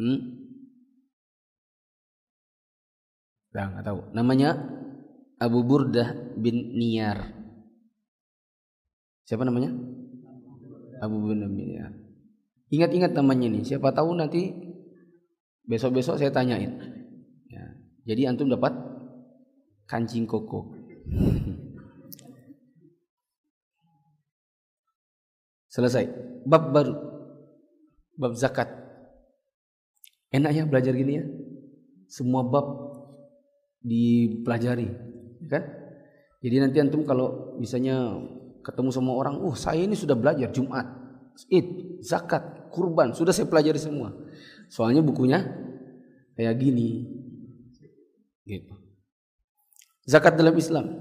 [0.00, 0.20] Hmm?
[3.52, 4.00] Nah, nggak tahu.
[4.16, 4.56] Namanya
[5.36, 7.20] Abu Burdah bin Niyar.
[9.28, 9.76] Siapa namanya?
[11.04, 11.92] Abu Burdah bin Niyar.
[12.72, 13.68] Ingat-ingat namanya nih.
[13.68, 14.72] Siapa tahu nanti
[15.62, 16.74] Besok-besok saya tanyain.
[17.46, 17.64] Ya.
[18.02, 18.74] Jadi antum dapat
[19.86, 20.74] kancing koko.
[25.72, 26.04] Selesai.
[26.44, 26.94] Bab baru.
[28.20, 28.68] Bab zakat.
[30.28, 31.24] Enak ya belajar gini ya.
[32.12, 32.92] Semua bab
[33.80, 34.84] dipelajari,
[35.48, 35.64] kan?
[36.44, 38.20] Jadi nanti antum kalau misalnya
[38.60, 40.84] ketemu sama orang, "Uh, saya ini sudah belajar Jumat,
[41.48, 44.12] Id, zakat, kurban, sudah saya pelajari semua."
[44.68, 45.40] Soalnya bukunya
[46.36, 47.08] kayak gini.
[48.44, 48.74] Gitu.
[50.04, 51.00] Zakat dalam Islam.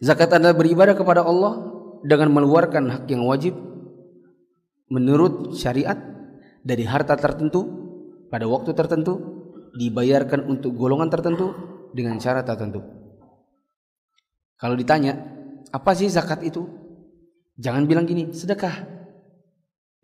[0.00, 3.54] Zakat adalah beribadah kepada Allah dengan mengeluarkan hak yang wajib
[4.90, 5.96] menurut syariat
[6.60, 7.66] dari harta tertentu
[8.28, 9.18] pada waktu tertentu
[9.74, 11.54] dibayarkan untuk golongan tertentu
[11.94, 12.82] dengan cara tertentu.
[14.60, 15.16] Kalau ditanya,
[15.72, 16.66] apa sih zakat itu?
[17.56, 18.84] Jangan bilang gini, sedekah.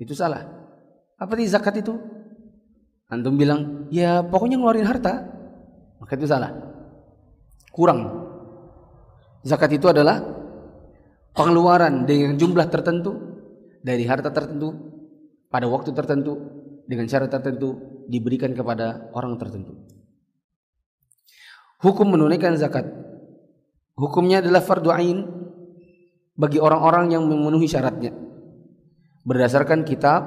[0.00, 0.44] Itu salah.
[1.16, 1.92] Apa sih zakat itu?
[3.08, 5.24] Antum bilang, ya pokoknya ngeluarin harta.
[6.00, 6.52] Maka itu salah.
[7.72, 8.28] Kurang.
[9.46, 10.35] Zakat itu adalah
[11.36, 13.12] pengeluaran dengan jumlah tertentu
[13.84, 14.72] dari harta tertentu
[15.52, 16.40] pada waktu tertentu
[16.88, 19.76] dengan cara tertentu diberikan kepada orang tertentu.
[21.84, 22.88] Hukum menunaikan zakat.
[24.00, 25.18] Hukumnya adalah fardu ain
[26.36, 28.16] bagi orang-orang yang memenuhi syaratnya.
[29.28, 30.24] Berdasarkan kitab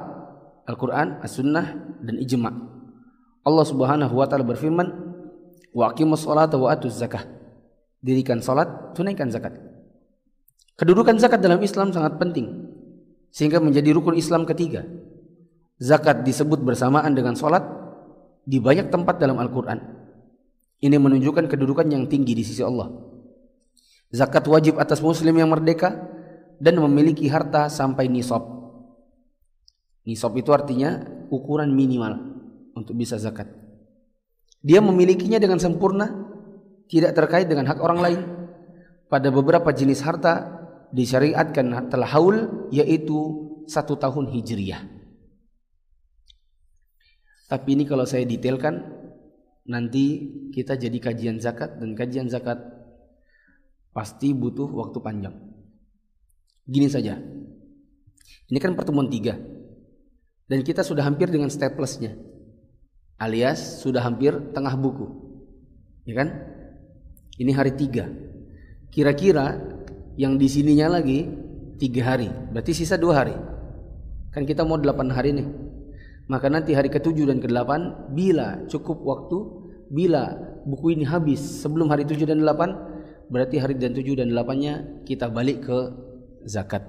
[0.69, 2.53] Al-Quran, As-Sunnah, dan Ijma'
[3.47, 4.87] Allah subhanahu wa ta'ala berfirman
[5.71, 7.23] Wa aqimus salata wa atuz zakah
[8.03, 9.68] Dirikan salat, tunaikan zakat
[10.79, 12.71] Kedudukan zakat dalam Islam sangat penting
[13.35, 14.87] sehingga menjadi rukun Islam ketiga.
[15.75, 17.67] Zakat disebut bersamaan dengan sholat
[18.47, 19.75] di banyak tempat dalam Al-Quran.
[20.79, 22.87] Ini menunjukkan kedudukan yang tinggi di sisi Allah.
[24.15, 25.99] Zakat wajib atas muslim yang merdeka
[26.63, 28.39] dan memiliki harta sampai nisab.
[30.07, 32.39] Nisab itu artinya ukuran minimal
[32.71, 33.51] untuk bisa zakat.
[34.63, 36.07] Dia memilikinya dengan sempurna,
[36.87, 38.21] tidak terkait dengan hak orang lain.
[39.11, 40.58] Pada beberapa jenis harta
[40.93, 44.81] disyariatkan telah haul yaitu satu tahun hijriyah.
[47.49, 48.77] Tapi ini kalau saya detailkan
[49.69, 52.57] nanti kita jadi kajian zakat dan kajian zakat
[53.93, 55.35] pasti butuh waktu panjang.
[56.69, 57.17] Gini saja.
[58.49, 59.37] Ini kan pertemuan tiga.
[60.49, 62.17] Dan kita sudah hampir dengan statelessnya.
[63.21, 65.05] Alias sudah hampir tengah buku.
[66.05, 66.29] Ya kan?
[67.37, 68.09] Ini hari tiga.
[68.89, 69.57] Kira-kira
[70.15, 71.27] yang di sininya lagi
[71.79, 72.29] tiga hari.
[72.51, 73.35] Berarti sisa dua hari.
[74.29, 75.47] Kan kita mau delapan hari nih.
[76.29, 79.37] Maka nanti hari ketujuh dan kedelapan bila cukup waktu
[79.89, 82.77] bila buku ini habis sebelum hari tujuh dan delapan
[83.33, 85.77] berarti hari dan tujuh dan delapannya kita balik ke
[86.45, 86.85] zakat.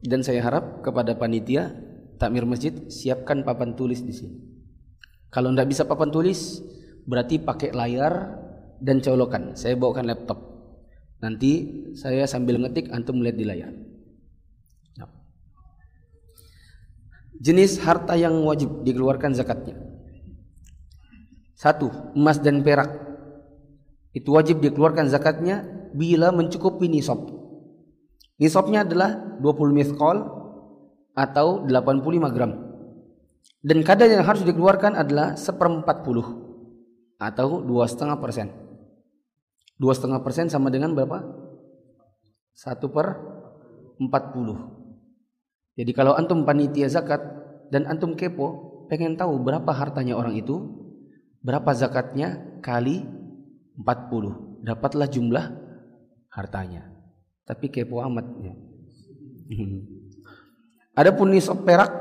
[0.00, 1.76] Dan saya harap kepada panitia
[2.16, 4.38] takmir masjid siapkan papan tulis di sini.
[5.28, 6.64] Kalau tidak bisa papan tulis
[7.04, 8.40] berarti pakai layar
[8.80, 9.52] dan colokan.
[9.52, 10.55] Saya bawakan laptop
[11.20, 11.52] Nanti
[11.96, 13.72] saya sambil ngetik antum melihat di layar.
[17.36, 19.76] Jenis harta yang wajib dikeluarkan zakatnya.
[21.52, 22.96] Satu, emas dan perak.
[24.16, 27.28] Itu wajib dikeluarkan zakatnya bila mencukupi nisab.
[28.40, 30.16] Nisabnya adalah 20 mithqal
[31.16, 32.52] atau 85 gram.
[33.64, 36.44] Dan kadar yang harus dikeluarkan adalah seperempat puluh
[37.16, 38.65] atau dua setengah persen.
[39.76, 41.20] Dua setengah persen sama dengan berapa?
[42.56, 43.12] Satu per
[44.00, 44.56] empat puluh.
[45.76, 47.20] Jadi kalau antum panitia zakat
[47.68, 50.64] dan antum kepo, pengen tahu berapa hartanya orang itu,
[51.44, 53.04] berapa zakatnya kali
[53.76, 55.44] empat puluh, dapatlah jumlah
[56.32, 56.88] hartanya.
[57.44, 58.56] Tapi kepo amat ya.
[61.04, 61.92] Adapun nisab perak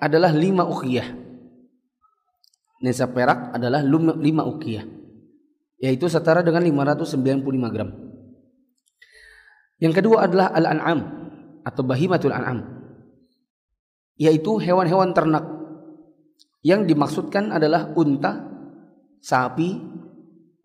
[0.00, 1.12] adalah lima ukiyah.
[2.80, 4.97] Nisab perak adalah lima ukiyah
[5.78, 7.90] yaitu setara dengan 595 gram.
[9.78, 11.00] Yang kedua adalah al-an'am
[11.62, 12.78] atau bahimatul an'am
[14.18, 15.46] yaitu hewan-hewan ternak
[16.66, 18.42] yang dimaksudkan adalah unta,
[19.22, 19.78] sapi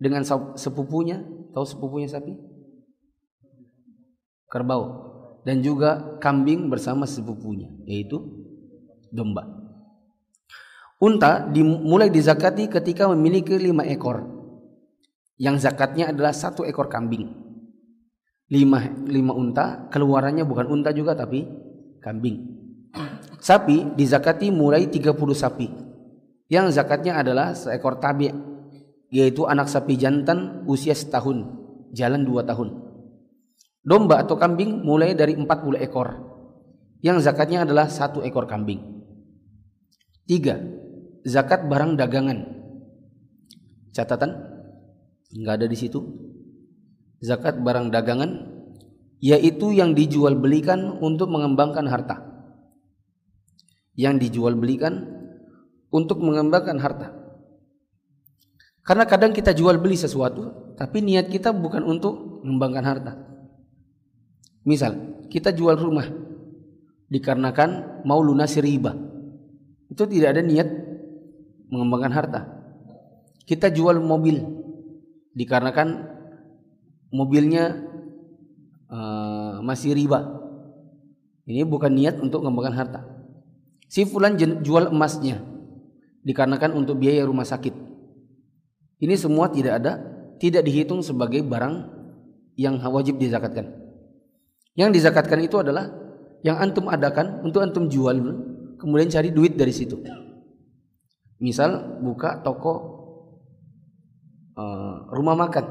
[0.01, 0.25] dengan
[0.57, 1.21] sepupunya,
[1.53, 2.33] tahu sepupunya sapi?
[4.49, 4.83] Kerbau
[5.45, 8.17] dan juga kambing bersama sepupunya yaitu
[9.13, 9.45] domba.
[10.97, 14.32] Unta dimulai dizakati ketika memiliki lima ekor
[15.41, 17.29] yang zakatnya adalah satu ekor kambing.
[18.53, 21.47] Lima, lima unta, keluarannya bukan unta juga tapi
[22.03, 22.53] kambing.
[23.41, 25.67] Sapi dizakati mulai 30 sapi.
[26.47, 28.29] Yang zakatnya adalah seekor tabi
[29.09, 31.49] yaitu anak sapi jantan usia setahun,
[31.93, 32.77] jalan dua tahun.
[33.83, 36.07] Domba atau kambing mulai dari 40 ekor.
[37.03, 38.79] Yang zakatnya adalah satu ekor kambing.
[40.23, 40.55] Tiga,
[41.27, 42.39] zakat barang dagangan.
[43.91, 44.52] Catatan
[45.33, 45.99] nggak ada di situ.
[47.23, 48.53] Zakat barang dagangan
[49.23, 52.19] yaitu yang dijual belikan untuk mengembangkan harta.
[53.95, 55.07] Yang dijual belikan
[55.93, 57.15] untuk mengembangkan harta.
[58.83, 63.13] Karena kadang kita jual beli sesuatu tapi niat kita bukan untuk mengembangkan harta.
[64.67, 66.11] Misal kita jual rumah
[67.07, 68.91] dikarenakan mau lunasi riba.
[69.87, 70.67] Itu tidak ada niat
[71.71, 72.41] mengembangkan harta.
[73.47, 74.62] Kita jual mobil
[75.33, 76.09] dikarenakan
[77.13, 77.77] mobilnya
[78.89, 80.41] uh, masih riba.
[81.43, 83.01] Ini bukan niat untuk mengembangkan harta.
[83.91, 85.43] Si fulan jual emasnya
[86.23, 87.75] dikarenakan untuk biaya rumah sakit.
[89.03, 89.99] Ini semua tidak ada,
[90.39, 91.91] tidak dihitung sebagai barang
[92.55, 93.69] yang wajib dizakatkan.
[94.73, 95.91] Yang dizakatkan itu adalah
[96.41, 98.15] yang antum adakan untuk antum jual,
[98.79, 99.99] kemudian cari duit dari situ.
[101.43, 102.92] Misal buka toko
[104.57, 105.65] uh, rumah makan.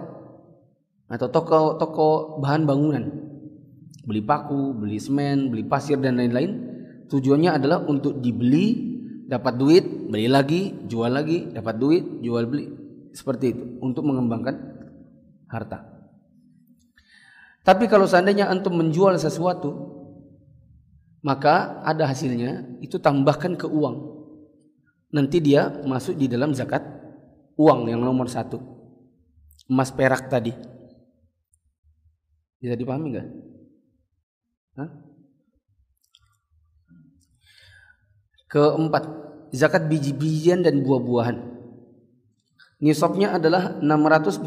[1.13, 2.09] Atau toko toko
[2.41, 3.05] bahan bangunan.
[4.03, 6.73] Beli paku beli semen beli pasir dan lain-lain.
[7.13, 8.97] Tujuannya adalah untuk dibeli
[9.29, 12.67] dapat duit beli lagi jual lagi dapat duit jual beli.
[13.13, 14.57] Seperti itu untuk mengembangkan
[15.53, 15.85] harta.
[17.63, 20.01] Tapi kalau seandainya antum menjual sesuatu
[21.23, 24.25] maka ada hasilnya itu tambahkan ke uang.
[25.13, 26.83] Nanti dia masuk di dalam zakat
[27.61, 28.72] uang yang nomor satu
[29.71, 30.55] emas perak tadi
[32.63, 33.29] bisa dipahami nggak?
[38.47, 39.05] Keempat,
[39.51, 41.41] zakat biji-bijian dan buah-buahan.
[42.85, 44.47] Nisabnya adalah 645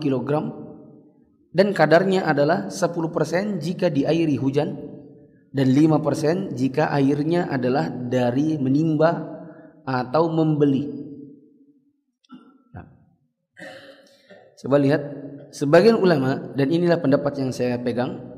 [0.00, 0.30] kg
[1.52, 4.78] dan kadarnya adalah 10% jika diairi hujan
[5.52, 9.42] dan 5% jika airnya adalah dari menimba
[9.84, 11.01] atau membeli.
[14.62, 15.02] Coba lihat
[15.50, 18.30] sebagian ulama dan inilah pendapat yang saya pegang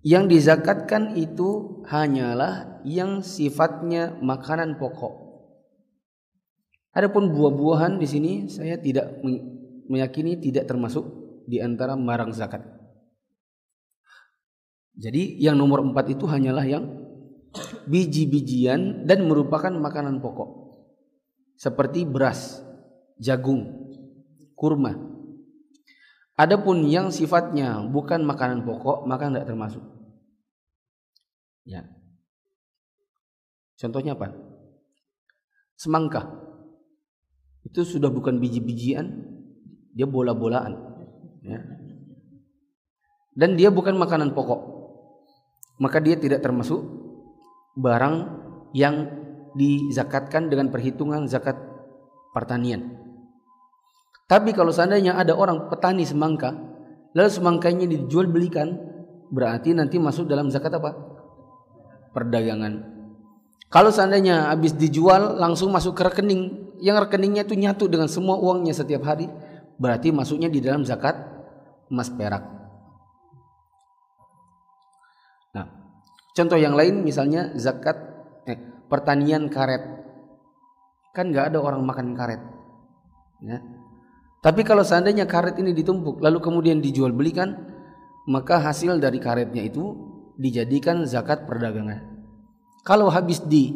[0.00, 5.20] yang dizakatkan itu hanyalah yang sifatnya makanan pokok.
[6.96, 9.20] Adapun buah-buahan di sini saya tidak
[9.88, 11.04] meyakini tidak termasuk
[11.44, 12.64] di antara barang zakat.
[14.96, 16.88] Jadi yang nomor empat itu hanyalah yang
[17.84, 20.72] biji-bijian dan merupakan makanan pokok.
[21.58, 22.62] Seperti beras,
[23.18, 23.90] jagung,
[24.54, 25.13] kurma.
[26.34, 29.84] Adapun yang sifatnya bukan makanan pokok maka tidak termasuk.
[31.62, 31.86] Ya.
[33.78, 34.34] Contohnya apa?
[35.78, 36.26] Semangka.
[37.64, 39.06] Itu sudah bukan biji-bijian,
[39.94, 40.74] dia bola-bolaan.
[41.46, 41.62] Ya.
[43.34, 44.60] Dan dia bukan makanan pokok.
[45.78, 46.82] Maka dia tidak termasuk
[47.74, 48.16] barang
[48.74, 49.10] yang
[49.54, 51.58] dizakatkan dengan perhitungan zakat
[52.34, 53.03] pertanian.
[54.24, 56.56] Tapi kalau seandainya ada orang petani semangka,
[57.12, 58.72] lalu semangkanya dijual belikan,
[59.28, 60.96] berarti nanti masuk dalam zakat apa?
[62.16, 62.94] Perdagangan.
[63.68, 68.72] Kalau seandainya habis dijual langsung masuk ke rekening, yang rekeningnya itu nyatu dengan semua uangnya
[68.72, 69.28] setiap hari,
[69.76, 71.18] berarti masuknya di dalam zakat
[71.90, 72.44] emas perak.
[75.52, 75.66] Nah,
[76.32, 77.98] contoh yang lain misalnya zakat
[78.48, 78.56] eh,
[78.88, 79.84] pertanian karet.
[81.12, 82.40] Kan nggak ada orang makan karet.
[83.44, 83.73] Ya.
[84.44, 87.56] Tapi kalau seandainya karet ini ditumpuk lalu kemudian dijual belikan,
[88.28, 89.96] maka hasil dari karetnya itu
[90.36, 92.04] dijadikan zakat perdagangan.
[92.84, 93.72] Kalau habis di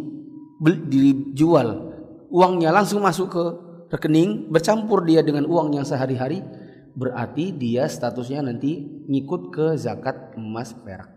[0.93, 1.97] dijual,
[2.29, 3.45] uangnya langsung masuk ke
[3.97, 6.45] rekening, bercampur dia dengan uang yang sehari-hari,
[6.93, 11.09] berarti dia statusnya nanti ngikut ke zakat emas perak.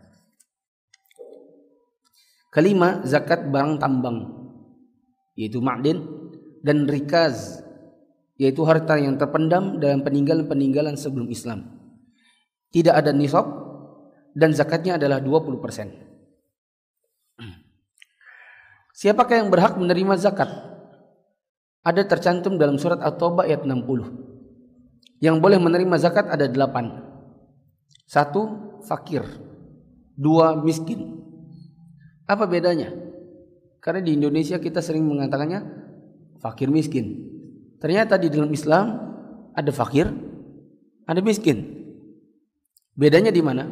[2.51, 4.31] Kelima, zakat barang tambang,
[5.35, 6.03] yaitu ma'din
[6.63, 7.60] dan rikaz,
[8.41, 11.77] yaitu harta yang terpendam dalam peninggalan-peninggalan sebelum Islam.
[12.73, 13.45] Tidak ada nisab
[14.33, 15.93] dan zakatnya adalah 20 persen.
[18.97, 20.49] Siapakah yang berhak menerima zakat?
[21.85, 25.21] Ada tercantum dalam surat At-Taubah ayat 60.
[25.21, 26.97] Yang boleh menerima zakat ada delapan.
[28.09, 29.21] Satu, fakir.
[30.17, 31.21] Dua, miskin.
[32.25, 32.89] Apa bedanya?
[33.81, 35.61] Karena di Indonesia kita sering mengatakannya
[36.41, 37.30] fakir miskin.
[37.81, 38.93] Ternyata di dalam Islam
[39.57, 40.05] ada fakir,
[41.09, 41.65] ada miskin.
[42.93, 43.65] Bedanya di mana?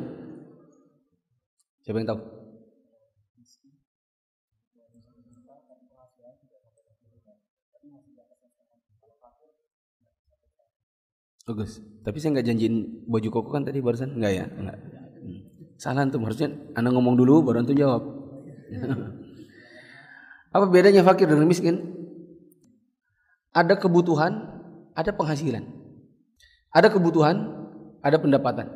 [1.86, 2.22] Siapa yang tahu?
[11.50, 11.82] Bagus.
[12.06, 12.76] Tapi saya nggak janjiin
[13.10, 14.46] baju koko kan tadi barusan nggak ya?
[14.54, 14.78] Enggak.
[14.78, 15.40] Hmm.
[15.82, 18.06] Salah tuh harusnya anda ngomong dulu baru antum jawab.
[20.54, 21.99] Apa bedanya fakir dengan miskin?
[23.54, 24.62] Ada kebutuhan,
[24.94, 25.66] ada penghasilan.
[26.70, 27.38] Ada kebutuhan,
[28.06, 28.70] ada pendapatan.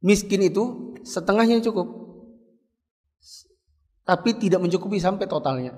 [0.00, 1.88] Miskin itu setengahnya cukup.
[4.04, 5.76] Tapi tidak mencukupi sampai totalnya.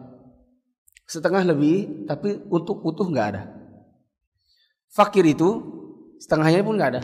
[1.07, 3.43] Setengah lebih, tapi untuk utuh nggak ada.
[4.93, 5.49] Fakir itu
[6.23, 7.03] setengahnya pun nggak ada.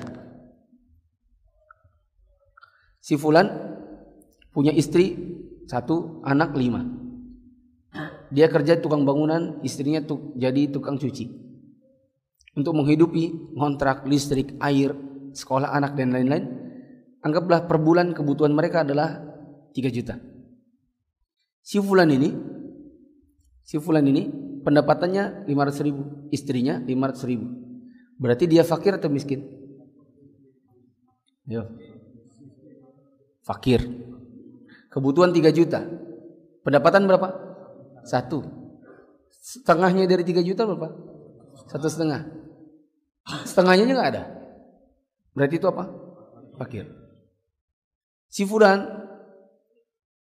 [3.03, 3.49] Si Fulan
[4.53, 5.16] punya istri
[5.68, 6.85] satu, anak lima.
[8.29, 11.49] Dia kerja tukang bangunan, istrinya tuk, jadi tukang cuci.
[12.59, 14.93] Untuk menghidupi kontrak listrik, air,
[15.33, 16.45] sekolah anak dan lain-lain,
[17.24, 19.22] anggaplah per bulan kebutuhan mereka adalah
[19.72, 20.20] 3 juta.
[21.64, 22.35] Si Fulan ini,
[23.64, 24.29] si Fulan ini
[24.64, 27.47] pendapatannya 500 ribu, istrinya 500 ribu.
[28.18, 29.47] Berarti dia fakir atau miskin?
[31.49, 31.64] Yo.
[33.47, 33.81] Fakir.
[34.93, 35.81] Kebutuhan 3 juta.
[36.66, 37.48] Pendapatan berapa?
[38.09, 38.41] Satu.
[39.29, 40.89] Setengahnya dari 3 juta berapa?
[41.69, 42.25] Satu setengah.
[43.45, 44.25] Setengahnya nggak ada.
[45.37, 45.85] Berarti itu apa?
[46.57, 46.89] Fakir.
[48.33, 48.81] Si Fulan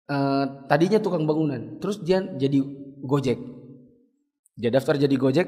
[0.10, 2.66] uh, tadinya tukang bangunan, terus dia jadi
[3.06, 3.38] Gojek.
[4.58, 5.48] Dia daftar jadi Gojek,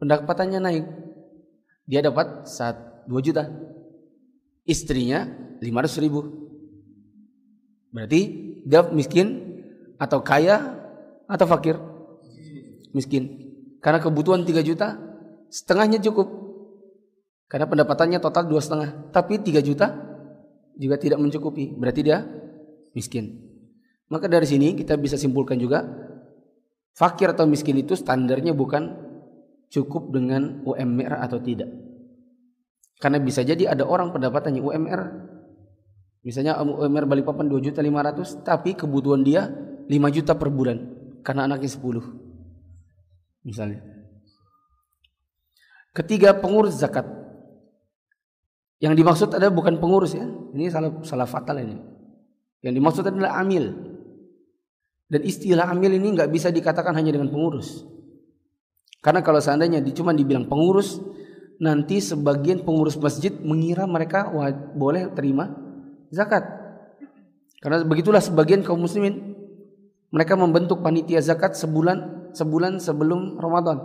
[0.00, 0.84] pendapatannya naik
[1.84, 3.50] dia dapat saat 2 juta.
[4.64, 5.28] Istrinya
[5.60, 6.20] 500 ribu.
[7.90, 8.20] Berarti
[8.64, 9.58] dia miskin
[10.00, 10.79] atau kaya
[11.30, 11.78] atau fakir?
[12.90, 13.54] Miskin.
[13.78, 14.98] Karena kebutuhan 3 juta,
[15.46, 16.26] setengahnya cukup.
[17.46, 19.94] Karena pendapatannya total dua setengah, tapi 3 juta
[20.74, 22.22] juga tidak mencukupi, berarti dia
[22.94, 23.46] miskin.
[24.10, 25.86] Maka dari sini kita bisa simpulkan juga
[26.94, 28.90] fakir atau miskin itu standarnya bukan
[29.70, 31.70] cukup dengan UMR atau tidak.
[33.00, 35.00] Karena bisa jadi ada orang pendapatannya UMR
[36.20, 39.48] misalnya UMR Balikpapan 2 juta 500 tapi kebutuhan dia
[39.88, 43.80] 5 juta per bulan karena anaknya 10 misalnya.
[45.90, 47.04] Ketiga pengurus zakat.
[48.80, 50.24] Yang dimaksud adalah bukan pengurus ya.
[50.24, 51.76] Ini salah salah fatal ini.
[52.64, 53.74] Yang dimaksud adalah amil.
[55.10, 57.82] Dan istilah amil ini nggak bisa dikatakan hanya dengan pengurus.
[59.02, 61.02] Karena kalau seandainya cuma dibilang pengurus,
[61.58, 64.30] nanti sebagian pengurus masjid mengira mereka
[64.76, 65.50] boleh terima
[66.14, 66.46] zakat.
[67.60, 69.29] Karena begitulah sebagian kaum muslimin
[70.10, 73.78] mereka membentuk panitia zakat sebulan sebulan sebelum Ramadan.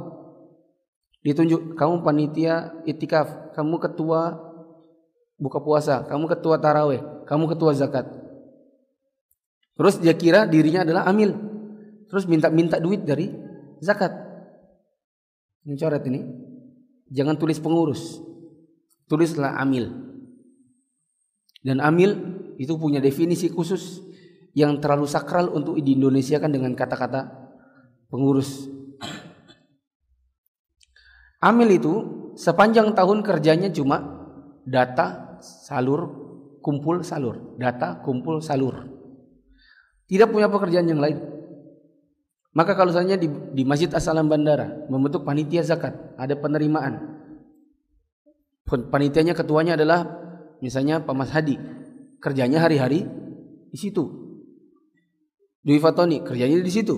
[1.25, 4.37] Ditunjuk kamu panitia itikaf, kamu ketua
[5.41, 8.05] buka puasa, kamu ketua taraweh, kamu ketua zakat.
[9.75, 11.33] Terus dia kira dirinya adalah amil.
[12.07, 13.27] Terus minta-minta duit dari
[13.81, 14.13] zakat.
[15.65, 16.21] Ini coret ini.
[17.09, 18.21] Jangan tulis pengurus.
[19.09, 19.89] Tulislah amil.
[21.65, 22.13] Dan amil
[22.61, 23.99] itu punya definisi khusus
[24.55, 27.27] yang terlalu sakral untuk di Indonesia kan dengan kata-kata
[28.07, 28.71] pengurus.
[31.43, 31.93] Amil itu
[32.39, 34.01] sepanjang tahun kerjanya cuma
[34.63, 36.09] data, salur,
[36.63, 37.59] kumpul, salur.
[37.59, 38.89] Data, kumpul, salur.
[40.07, 41.21] Tidak punya pekerjaan yang lain.
[42.55, 47.19] Maka kalau misalnya di, di Masjid Asalam Bandara membentuk panitia zakat, ada penerimaan.
[48.65, 50.07] Panitianya ketuanya adalah
[50.63, 51.59] misalnya Pak Mas Hadi.
[52.23, 53.05] Kerjanya hari-hari
[53.69, 54.24] di situ.
[55.65, 56.93] Dwi Fatoni kerjanya di situ.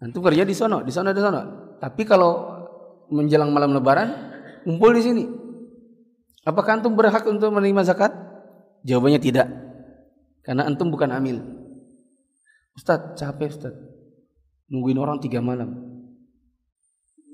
[0.00, 1.40] Antum kerja di sono, di sono, di sono.
[1.80, 2.60] Tapi kalau
[3.08, 4.08] menjelang malam lebaran
[4.64, 5.24] kumpul di sini.
[6.44, 8.12] Apakah antum berhak untuk menerima zakat?
[8.84, 9.48] Jawabannya tidak.
[10.40, 11.40] Karena antum bukan amil.
[12.72, 13.74] Ustaz, capek Ustaz.
[14.72, 15.76] Nungguin orang tiga malam.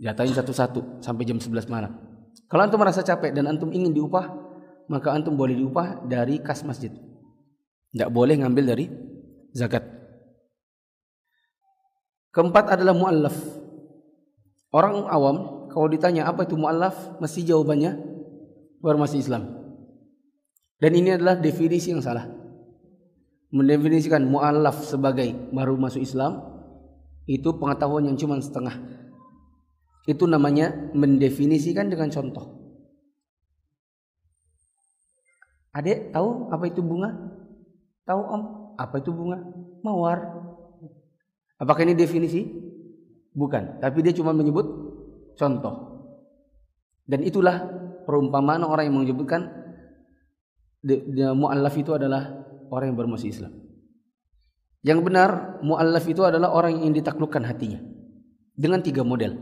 [0.02, 1.94] Jatahin satu-satu sampai jam 11 malam.
[2.50, 4.26] Kalau antum merasa capek dan antum ingin diupah,
[4.90, 6.90] maka antum boleh diupah dari kas masjid.
[7.94, 8.86] Tidak boleh ngambil dari
[9.54, 9.95] zakat.
[12.36, 13.32] Keempat adalah mu'allaf.
[14.76, 15.36] Orang awam
[15.72, 17.96] kalau ditanya apa itu mu'allaf, mesti jawabannya
[18.84, 19.56] baru masih Islam.
[20.76, 22.28] Dan ini adalah definisi yang salah.
[23.48, 26.44] Mendefinisikan mu'allaf sebagai baru masuk Islam
[27.24, 28.84] itu pengetahuan yang cuma setengah.
[30.04, 32.52] Itu namanya mendefinisikan dengan contoh.
[35.72, 37.16] Adek tahu apa itu bunga?
[38.04, 38.42] Tahu om
[38.76, 39.40] apa itu bunga?
[39.80, 40.45] Mawar.
[41.56, 42.44] Apakah ini definisi?
[43.36, 44.64] Bukan, tapi dia cuma menyebut
[45.36, 46.04] contoh.
[47.04, 47.68] Dan itulah
[48.08, 49.46] perumpamaan orang yang menyebutkan
[51.36, 52.32] mu'allaf itu adalah
[52.72, 53.52] orang yang bermasuk Islam.
[54.86, 55.30] Yang benar,
[55.66, 57.80] mu'allaf itu adalah orang yang ditaklukkan hatinya.
[58.56, 59.36] Dengan tiga model.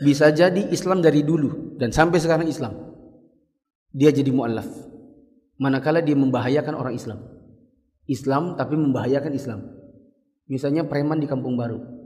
[0.00, 2.72] Bisa jadi Islam dari dulu dan sampai sekarang Islam.
[3.92, 4.68] Dia jadi mu'allaf.
[5.60, 7.20] Manakala dia membahayakan orang Islam.
[8.08, 9.60] Islam tapi membahayakan Islam.
[10.50, 12.00] Misalnya preman di kampung baru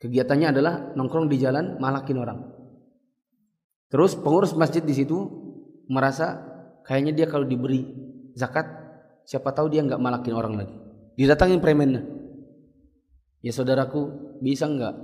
[0.00, 2.40] Kegiatannya adalah nongkrong di jalan malakin orang.
[3.92, 5.28] Terus pengurus masjid di situ
[5.92, 6.40] merasa
[6.88, 7.84] kayaknya dia kalau diberi
[8.32, 8.64] zakat
[9.28, 10.76] siapa tahu dia nggak malakin orang lagi.
[11.20, 12.00] Didatangin premennya.
[13.44, 14.08] Ya saudaraku
[14.40, 14.94] bisa nggak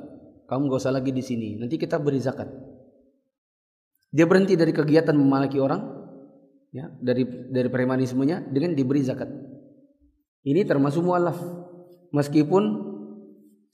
[0.49, 1.61] kamu nggak usah lagi di sini.
[1.61, 2.49] Nanti kita beri zakat.
[4.09, 5.93] Dia berhenti dari kegiatan memalaki orang
[6.73, 9.29] ya dari dari premanismenya dengan diberi zakat.
[10.41, 11.37] Ini termasuk mualaf.
[12.15, 12.95] Meskipun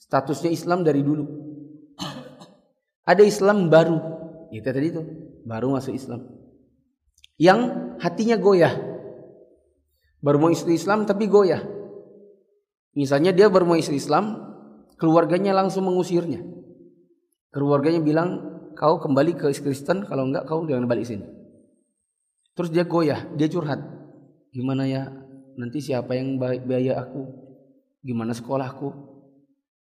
[0.03, 1.25] Statusnya Islam dari dulu.
[3.07, 3.97] Ada Islam baru.
[4.51, 5.03] Itu tadi itu,
[5.47, 6.27] baru masuk Islam.
[7.39, 7.61] Yang
[8.03, 8.75] hatinya goyah.
[10.23, 11.63] Baru mau istri Islam tapi goyah.
[12.93, 14.37] Misalnya dia baru mau istri Islam,
[15.01, 16.45] keluarganya langsung mengusirnya.
[17.55, 18.29] Keluarganya bilang,
[18.77, 21.25] kau kembali ke Kristen, kalau enggak kau jangan balik sini.
[22.53, 23.81] Terus dia goyah, dia curhat.
[24.53, 25.09] Gimana ya,
[25.57, 27.42] nanti siapa yang biaya aku?
[28.03, 28.91] Gimana sekolahku?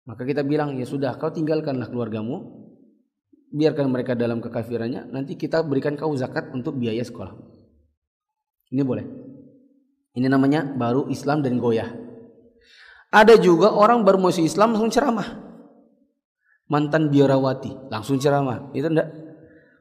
[0.10, 2.66] Maka kita bilang ya sudah kau tinggalkanlah keluargamu,
[3.54, 7.38] biarkan mereka dalam kekafirannya, nanti kita berikan kau zakat untuk biaya sekolah.
[8.74, 9.06] Ini boleh.
[10.18, 11.90] Ini namanya baru Islam dan goyah.
[13.10, 15.26] Ada juga orang baru masuk Islam langsung ceramah.
[16.70, 18.70] Mantan biarawati langsung ceramah.
[18.78, 19.10] Itu enggak.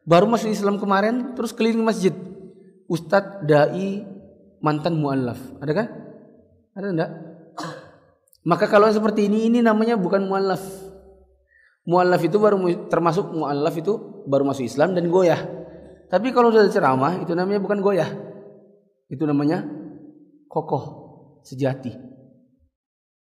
[0.09, 2.17] Baru masuk Islam kemarin terus keliling masjid.
[2.89, 4.01] Ustadz, dai,
[4.65, 5.37] mantan muallaf.
[5.61, 5.87] Ada kan?
[6.73, 7.11] Ada enggak?
[8.49, 10.65] Maka kalau seperti ini ini namanya bukan muallaf.
[11.85, 12.57] Muallaf itu baru
[12.89, 15.45] termasuk muallaf itu baru masuk Islam dan goyah.
[16.09, 18.09] Tapi kalau sudah ceramah itu namanya bukan goyah.
[19.13, 19.69] Itu namanya
[20.49, 20.85] kokoh
[21.45, 21.93] sejati.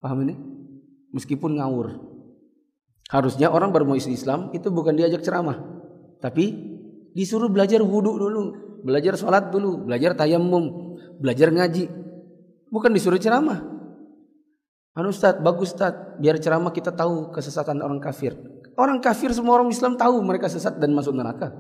[0.02, 0.34] Paham ini?
[1.14, 1.94] Meskipun ngawur.
[3.14, 5.62] Harusnya orang baru mau Islam itu bukan diajak ceramah,
[6.18, 6.50] tapi
[7.14, 8.42] disuruh belajar wudhu dulu,
[8.82, 11.86] belajar sholat dulu, belajar tayamum, belajar ngaji.
[12.74, 13.73] Bukan disuruh ceramah.
[14.94, 18.38] Anu Ustaz, bagus Ustaz, biar ceramah kita tahu kesesatan orang kafir.
[18.78, 21.54] Orang kafir semua orang Islam tahu mereka sesat dan masuk neraka.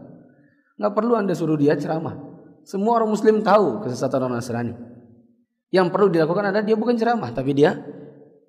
[0.78, 2.14] Nggak perlu anda suruh dia ceramah.
[2.66, 4.74] Semua orang Muslim tahu kesesatan orang Nasrani.
[5.74, 7.74] Yang perlu dilakukan adalah dia bukan ceramah, tapi dia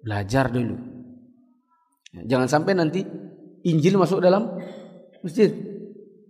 [0.05, 0.76] belajar dulu.
[2.28, 3.01] Jangan sampai nanti
[3.64, 4.55] Injil masuk dalam
[5.24, 5.51] masjid.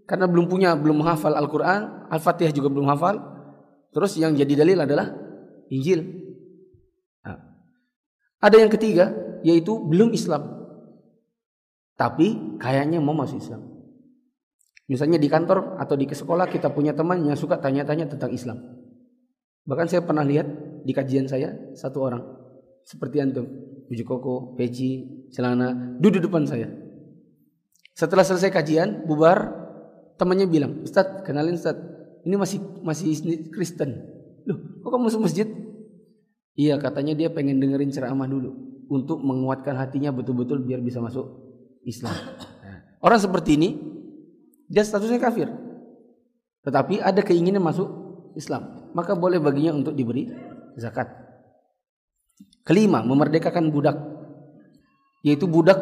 [0.06, 3.18] Karena belum punya, belum menghafal Al-Quran, Al-Fatihah juga belum hafal.
[3.90, 5.10] Terus yang jadi dalil adalah
[5.74, 6.23] Injil.
[8.44, 9.08] Ada yang ketiga,
[9.40, 10.68] yaitu belum Islam.
[11.96, 13.64] Tapi kayaknya mau masuk Islam.
[14.84, 18.60] Misalnya di kantor atau di sekolah kita punya teman yang suka tanya-tanya tentang Islam.
[19.64, 20.44] Bahkan saya pernah lihat
[20.84, 22.20] di kajian saya satu orang
[22.84, 23.48] seperti antum,
[23.88, 26.68] baju koko, peci, celana, duduk depan saya.
[27.96, 29.56] Setelah selesai kajian, bubar,
[30.20, 31.80] temannya bilang, Ustaz, kenalin Ustaz,
[32.28, 33.08] ini masih masih
[33.48, 34.04] Kristen.
[34.44, 35.48] Loh, kok kamu masuk masjid?
[36.54, 38.54] Iya katanya dia pengen dengerin ceramah dulu
[38.86, 41.26] untuk menguatkan hatinya betul-betul biar bisa masuk
[41.82, 42.14] Islam.
[43.04, 43.70] Orang seperti ini
[44.70, 45.50] dia statusnya kafir.
[46.64, 47.86] Tetapi ada keinginan masuk
[48.38, 50.32] Islam, maka boleh baginya untuk diberi
[50.80, 51.12] zakat.
[52.64, 54.00] Kelima, memerdekakan budak.
[55.20, 55.76] Yaitu budak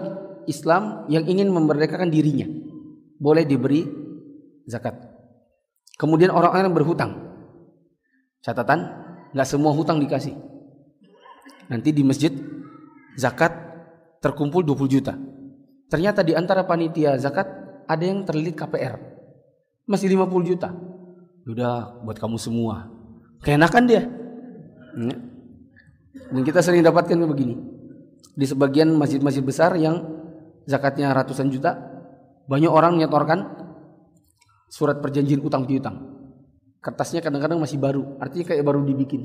[0.50, 2.50] Islam yang ingin memerdekakan dirinya.
[3.22, 3.86] Boleh diberi
[4.66, 4.98] zakat.
[5.94, 7.12] Kemudian orang-orang yang berhutang.
[8.42, 8.90] Catatan,
[9.30, 10.34] nggak semua hutang dikasih.
[11.72, 12.28] Nanti di masjid
[13.16, 13.56] zakat
[14.20, 15.16] terkumpul 20 juta.
[15.88, 17.48] Ternyata di antara panitia zakat
[17.88, 19.00] ada yang terlilit KPR.
[19.88, 20.68] Masih 50 juta.
[21.48, 22.92] Udah buat kamu semua.
[23.40, 24.04] Keenakan dia.
[24.92, 25.16] Hmm.
[26.12, 27.56] Dan kita sering dapatkan begini.
[28.36, 30.04] Di sebagian masjid-masjid besar yang
[30.68, 31.76] zakatnya ratusan juta,
[32.52, 33.48] banyak orang nyetorkan
[34.68, 36.20] surat perjanjian utang piutang.
[36.84, 39.22] Kertasnya kadang-kadang masih baru, artinya kayak baru dibikin.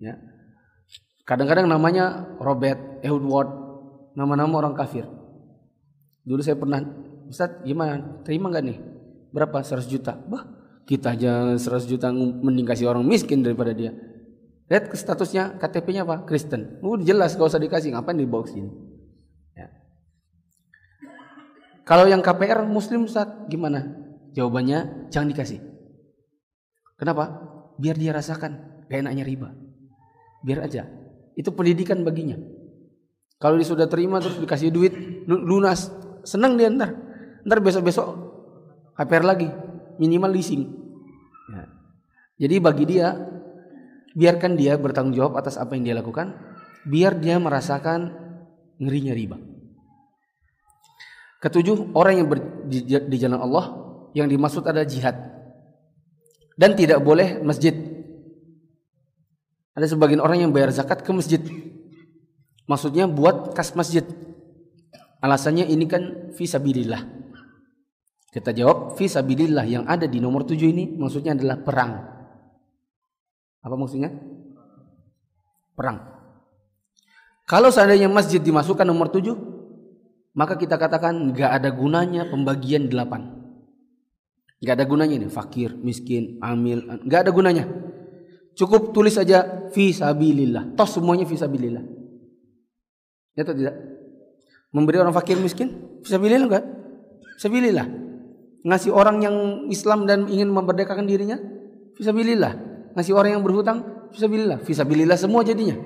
[0.00, 0.20] Ya.
[1.22, 3.50] Kadang-kadang namanya Robert, Edward,
[4.18, 5.06] nama-nama orang kafir.
[6.26, 6.82] Dulu saya pernah,
[7.30, 8.78] Ustaz gimana, terima nggak nih?
[9.30, 9.62] Berapa?
[9.62, 10.18] 100 juta.
[10.28, 10.44] Bah,
[10.86, 13.94] kita aja 100 juta mending kasih orang miskin daripada dia.
[14.66, 16.24] Lihat ke statusnya, KTP-nya apa?
[16.24, 16.80] Kristen.
[16.80, 17.92] Udah jelas, gak usah dikasih.
[17.92, 18.72] Ngapain dibawa sini?
[19.52, 19.68] Ya.
[21.84, 23.84] Kalau yang KPR Muslim Ustaz, gimana?
[24.32, 25.60] Jawabannya, jangan dikasih.
[26.96, 27.52] Kenapa?
[27.76, 29.52] Biar dia rasakan gak enaknya riba.
[30.40, 31.01] Biar aja.
[31.38, 32.36] Itu pendidikan baginya.
[33.42, 34.92] Kalau dia sudah terima terus dikasih duit
[35.26, 35.90] lunas,
[36.22, 36.94] senang dia ntar.
[37.42, 38.06] Ntar besok-besok
[38.94, 39.48] KPR lagi,
[39.98, 40.62] minimal leasing.
[41.50, 41.64] Ya.
[42.46, 43.18] Jadi bagi dia,
[44.14, 46.38] biarkan dia bertanggung jawab atas apa yang dia lakukan,
[46.86, 48.14] biar dia merasakan
[48.78, 49.38] ngerinya riba.
[51.42, 52.38] Ketujuh, orang yang ber,
[52.70, 52.86] di,
[53.18, 53.64] jalan Allah
[54.14, 55.18] yang dimaksud adalah jihad.
[56.54, 57.74] Dan tidak boleh masjid
[59.72, 61.40] ada sebagian orang yang bayar zakat ke masjid.
[62.68, 64.04] Maksudnya buat kas masjid.
[65.24, 67.02] Alasannya ini kan visabilillah.
[68.32, 71.92] Kita jawab visabilillah yang ada di nomor tujuh ini maksudnya adalah perang.
[73.62, 74.10] Apa maksudnya?
[75.76, 76.00] Perang.
[77.44, 79.36] Kalau seandainya masjid dimasukkan nomor tujuh,
[80.32, 83.36] maka kita katakan nggak ada gunanya pembagian delapan.
[84.62, 87.64] Nggak ada gunanya nih, fakir, miskin, amil, nggak ada gunanya.
[88.52, 90.76] Cukup tulis saja fi sabilillah.
[90.76, 91.84] Tos semuanya fi sabilillah.
[93.32, 93.72] Ya atau tidak?
[94.72, 96.64] Memberi orang fakir miskin fi sabilillah enggak?
[97.40, 97.86] Sabilillah.
[98.62, 99.36] Ngasih orang yang
[99.72, 101.40] Islam dan ingin memerdekakan dirinya
[101.96, 102.52] fi sabilillah.
[102.92, 104.60] Ngasih orang yang berhutang fi sabilillah.
[104.60, 105.80] Fi sabilillah semua jadinya.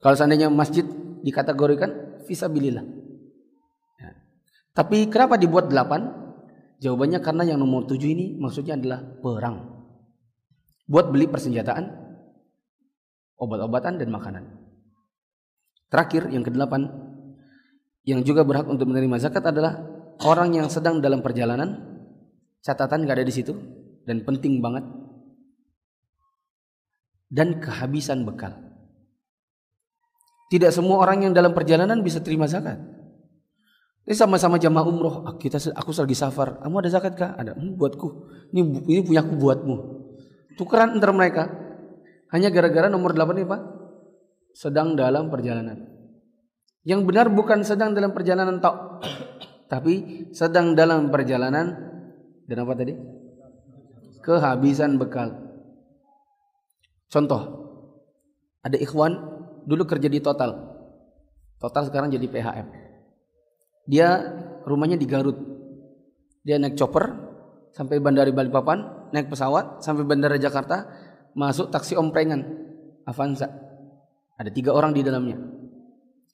[0.00, 0.88] Kalau seandainya masjid
[1.20, 2.84] dikategorikan fi sabilillah.
[4.00, 4.10] Ya.
[4.72, 6.16] Tapi kenapa dibuat delapan?
[6.80, 9.77] Jawabannya karena yang nomor tujuh ini maksudnya adalah perang
[10.88, 11.84] buat beli persenjataan,
[13.36, 14.44] obat-obatan dan makanan.
[15.92, 16.88] Terakhir yang kedelapan
[18.08, 19.84] yang juga berhak untuk menerima zakat adalah
[20.24, 21.76] orang yang sedang dalam perjalanan
[22.64, 23.52] catatan nggak ada di situ
[24.08, 24.84] dan penting banget
[27.28, 28.56] dan kehabisan bekal.
[30.48, 32.80] Tidak semua orang yang dalam perjalanan bisa terima zakat.
[34.08, 35.28] Ini sama-sama jamaah umroh.
[35.28, 36.64] Ah, kita aku lagi safar.
[36.64, 37.36] Kamu ada zakat kah?
[37.36, 37.52] Ada.
[37.52, 38.08] Hmm, buatku.
[38.56, 39.97] Ini ini punya aku buatmu
[40.58, 41.46] tukeran antara mereka
[42.34, 43.60] hanya gara-gara nomor 8 ini Pak
[44.58, 45.86] sedang dalam perjalanan.
[46.82, 48.76] Yang benar bukan sedang dalam perjalanan tok,
[49.72, 51.78] tapi sedang dalam perjalanan
[52.50, 52.98] dan apa tadi?
[54.24, 55.36] Kehabisan bekal.
[57.08, 57.42] Contoh,
[58.60, 59.16] ada ikhwan
[59.64, 60.52] dulu kerja di Total.
[61.56, 62.66] Total sekarang jadi PHM.
[63.88, 64.08] Dia
[64.68, 65.38] rumahnya di Garut.
[66.44, 67.08] Dia naik chopper
[67.72, 70.88] sampai bandara Balikpapan, naik pesawat sampai bandara Jakarta,
[71.36, 72.44] masuk taksi omprengan
[73.08, 73.48] Avanza.
[74.38, 75.40] Ada tiga orang di dalamnya.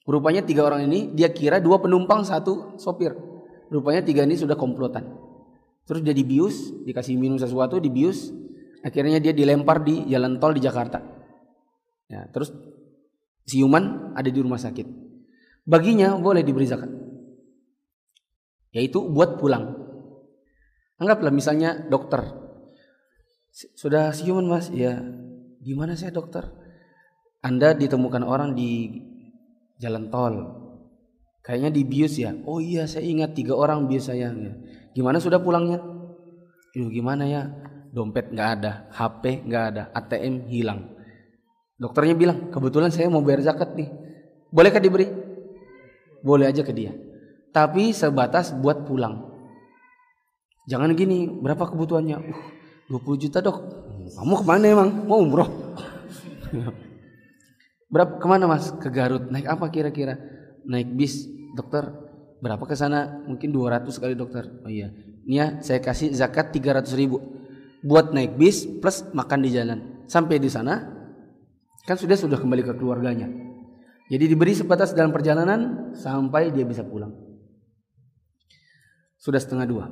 [0.05, 3.15] Rupanya tiga orang ini dia kira dua penumpang satu sopir.
[3.73, 5.01] Rupanya tiga ini sudah komplotan.
[5.85, 8.29] Terus dia dibius, dikasih minum sesuatu, dibius.
[8.85, 11.01] Akhirnya dia dilempar di jalan tol di Jakarta.
[12.05, 12.53] Ya, terus
[13.49, 14.85] siuman ada di rumah sakit.
[15.65, 16.89] Baginya boleh diberi zakat.
[18.69, 19.73] Yaitu buat pulang.
[21.01, 22.44] Anggaplah misalnya dokter.
[23.55, 24.67] Sudah siuman mas?
[24.67, 24.99] Ya.
[25.63, 26.43] Gimana saya dokter?
[27.39, 28.99] Anda ditemukan orang di
[29.79, 30.35] jalan tol.
[31.39, 32.35] Kayaknya dibius ya.
[32.43, 34.35] Oh iya saya ingat tiga orang bius saya.
[34.35, 34.53] Ya.
[34.91, 35.79] Gimana sudah pulangnya?
[36.75, 37.47] Yuh, gimana ya?
[37.95, 40.91] Dompet nggak ada, HP nggak ada, ATM hilang.
[41.79, 43.87] Dokternya bilang, kebetulan saya mau bayar zakat nih.
[44.51, 45.07] Bolehkah diberi?
[46.19, 46.91] Boleh aja ke dia.
[47.55, 49.31] Tapi sebatas buat pulang.
[50.67, 52.17] Jangan gini, berapa kebutuhannya?
[52.19, 52.54] Uh,
[52.89, 53.57] 20 juta dok.
[54.13, 54.89] Kamu ke mana emang?
[55.09, 55.49] Mau umroh?
[57.93, 58.69] berapa ke mana mas?
[58.77, 59.25] Ke Garut.
[59.33, 60.17] Naik apa kira-kira?
[60.65, 61.25] Naik bis,
[61.57, 61.89] dokter.
[62.43, 63.25] Berapa ke sana?
[63.25, 64.45] Mungkin 200 kali dokter.
[64.61, 64.93] Oh iya.
[65.25, 67.17] Ya saya kasih zakat 300 ribu.
[67.81, 70.05] Buat naik bis plus makan di jalan.
[70.05, 70.85] Sampai di sana
[71.89, 73.25] kan sudah sudah kembali ke keluarganya.
[74.05, 77.09] Jadi diberi sebatas dalam perjalanan sampai dia bisa pulang.
[79.17, 79.85] Sudah setengah dua.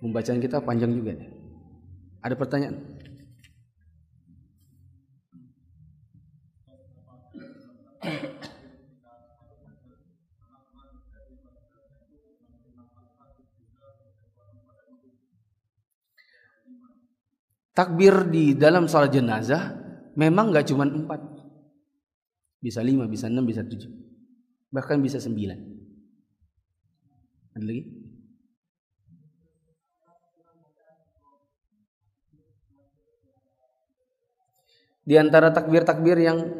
[0.00, 1.12] Pembacaan kita panjang juga.
[2.22, 2.98] Ada pertanyaan?
[17.78, 19.70] takbir di dalam sholat jenazah
[20.18, 21.22] memang nggak cuma empat,
[22.58, 23.94] bisa lima, bisa enam, bisa tujuh,
[24.74, 25.58] bahkan bisa sembilan.
[27.54, 28.07] Ada lagi?
[35.08, 36.52] Di antara takbir-takbir yang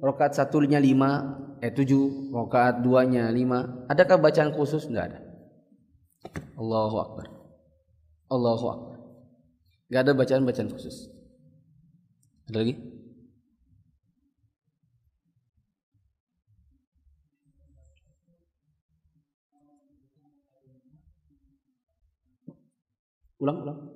[0.00, 4.88] rokaat satunya lima, eh tujuh, rokaat duanya lima, adakah bacaan khusus?
[4.88, 5.18] Enggak ada.
[6.56, 7.26] Allahu Akbar.
[8.32, 8.98] Allahu Akbar.
[9.92, 11.12] Gak ada bacaan-bacaan khusus.
[12.48, 12.80] Ada lagi?
[23.36, 23.91] Ulang, ulang.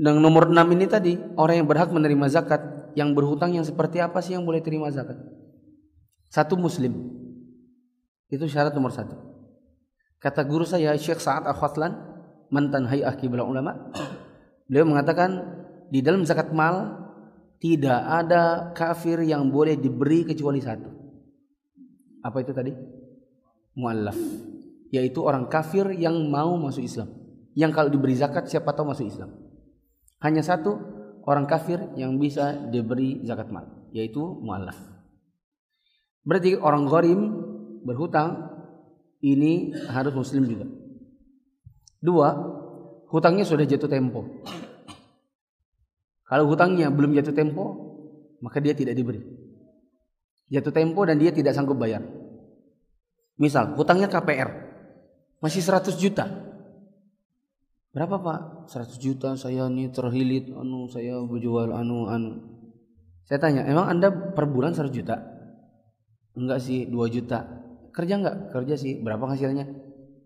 [0.00, 2.62] Dan nomor 6 ini tadi, orang yang berhak menerima zakat,
[2.96, 5.20] yang berhutang yang seperti apa sih yang boleh terima zakat?
[6.32, 7.20] Satu muslim.
[8.32, 9.12] Itu syarat nomor satu.
[10.16, 11.92] Kata guru saya Syekh Sa'ad Al-Khatlan,
[12.48, 13.92] mantan hayah kiblat ulama,
[14.72, 15.36] beliau mengatakan
[15.92, 16.96] di dalam zakat mal
[17.60, 20.88] tidak ada kafir yang boleh diberi kecuali satu.
[22.24, 22.72] Apa itu tadi?
[23.76, 24.16] Muallaf,
[24.88, 27.12] yaitu orang kafir yang mau masuk Islam.
[27.52, 29.49] Yang kalau diberi zakat siapa tahu masuk Islam.
[30.20, 30.76] Hanya satu
[31.24, 34.76] orang kafir yang bisa diberi zakat mal, yaitu muallaf.
[36.24, 37.20] Berarti orang gharim
[37.84, 38.52] berhutang
[39.24, 40.66] ini harus muslim juga.
[42.00, 42.28] Dua,
[43.08, 44.24] hutangnya sudah jatuh tempo.
[46.28, 47.64] Kalau hutangnya belum jatuh tempo,
[48.44, 49.20] maka dia tidak diberi.
[50.52, 52.04] Jatuh tempo dan dia tidak sanggup bayar.
[53.40, 54.50] Misal, hutangnya KPR.
[55.40, 56.28] Masih 100 juta.
[57.90, 58.40] Berapa pak?
[58.70, 62.38] 100 juta saya ini terhilit, anu saya berjual anu anu.
[63.26, 65.18] Saya tanya, emang anda per bulan 100 juta?
[66.38, 67.46] Enggak sih, 2 juta.
[67.90, 69.02] Kerja nggak kerja sih.
[69.02, 69.66] Berapa hasilnya?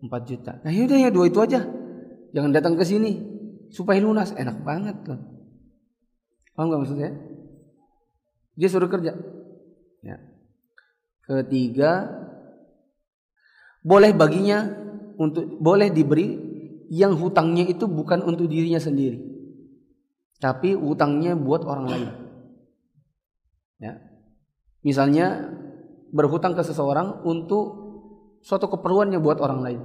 [0.05, 0.61] 4 juta.
[0.61, 1.65] Nah yaudah ya dua itu aja.
[2.37, 3.17] Jangan datang ke sini.
[3.73, 4.37] Supaya lunas.
[4.37, 5.17] Enak banget loh.
[6.53, 7.09] Paham nggak maksudnya
[8.55, 9.11] dia suruh kerja.
[9.99, 10.17] Ya.
[11.27, 12.07] Ketiga
[13.83, 14.63] boleh baginya
[15.19, 16.54] untuk boleh diberi
[16.89, 19.21] yang hutangnya itu bukan untuk dirinya sendiri
[20.41, 22.09] tapi hutangnya buat orang lain
[23.81, 23.93] ya
[24.85, 25.55] misalnya
[26.15, 27.85] berhutang ke seseorang untuk
[28.45, 29.81] suatu keperluannya buat orang lain.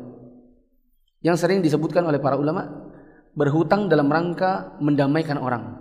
[1.24, 2.92] Yang sering disebutkan oleh para ulama
[3.32, 5.80] berhutang dalam rangka mendamaikan orang.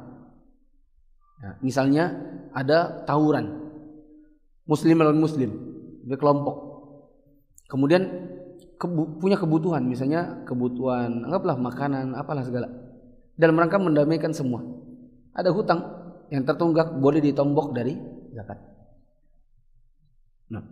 [1.39, 2.03] Ya, misalnya
[2.51, 3.71] ada tawuran
[4.67, 5.51] muslim melawan muslim
[6.09, 6.55] kelompok.
[7.69, 8.03] Kemudian
[8.79, 12.71] kebu punya kebutuhan, misalnya kebutuhan anggaplah makanan, apalah segala.
[13.35, 14.63] Dalam rangka mendamaikan semua.
[15.35, 15.83] Ada hutang
[16.31, 17.95] yang tertunggak boleh ditombok dari
[18.31, 18.59] zakat.
[20.49, 20.63] Nah.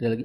[0.00, 0.24] Ada lagi?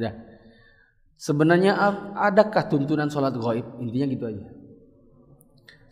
[0.00, 0.16] Ya.
[1.20, 1.76] Sebenarnya
[2.16, 3.76] adakah tuntunan sholat gaib?
[3.84, 4.48] Intinya gitu aja.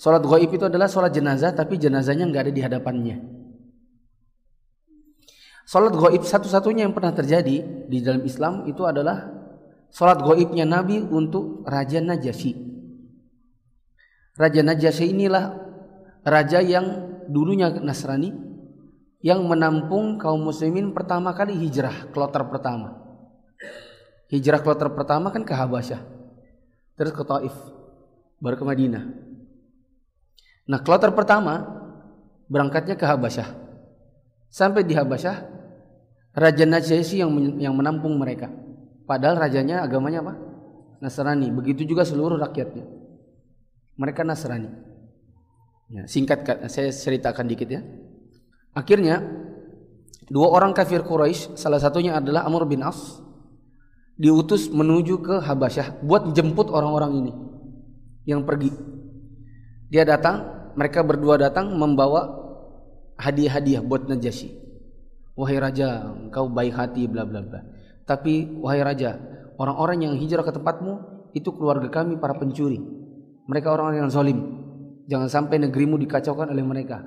[0.01, 3.17] Sholat gaib itu adalah sholat jenazah, tapi jenazahnya nggak ada di hadapannya.
[5.69, 7.61] Sholat gaib satu-satunya yang pernah terjadi
[7.93, 9.29] di dalam Islam itu adalah
[9.93, 12.57] sholat gaibnya Nabi untuk Raja Najasyi.
[14.39, 15.61] Raja Najasyi inilah
[16.25, 18.33] raja yang dulunya Nasrani
[19.19, 23.08] yang menampung kaum muslimin pertama kali hijrah kloter pertama.
[24.29, 26.01] Hijrah kloter pertama kan ke Habasyah.
[27.01, 27.55] Terus ke Taif.
[28.39, 29.05] Baru ke Madinah.
[30.68, 31.64] Nah kloter pertama
[32.47, 33.49] berangkatnya ke Habasyah.
[34.53, 35.59] Sampai di Habasyah
[36.37, 38.53] Raja Najasyi yang yang menampung mereka.
[39.09, 40.35] Padahal rajanya agamanya apa?
[41.01, 41.49] Nasrani.
[41.49, 42.85] Begitu juga seluruh rakyatnya.
[43.97, 44.68] Mereka Nasrani.
[45.89, 47.81] Ya, singkat saya ceritakan dikit ya.
[48.76, 49.24] Akhirnya
[50.29, 53.24] dua orang kafir Quraisy, salah satunya adalah Amr bin As
[54.19, 57.33] diutus menuju ke Habasyah buat jemput orang-orang ini
[58.27, 58.75] yang pergi.
[59.89, 60.45] Dia datang,
[60.75, 62.29] mereka berdua datang membawa
[63.16, 64.53] hadiah-hadiah buat Najasyi.
[65.39, 67.62] Wahai raja, engkau baik hati bla bla bla.
[68.05, 69.16] Tapi wahai raja,
[69.57, 70.99] orang-orang yang hijrah ke tempatmu
[71.33, 72.83] itu keluarga kami para pencuri.
[73.49, 74.39] Mereka orang-orang yang zalim.
[75.09, 77.01] Jangan sampai negerimu dikacaukan oleh mereka.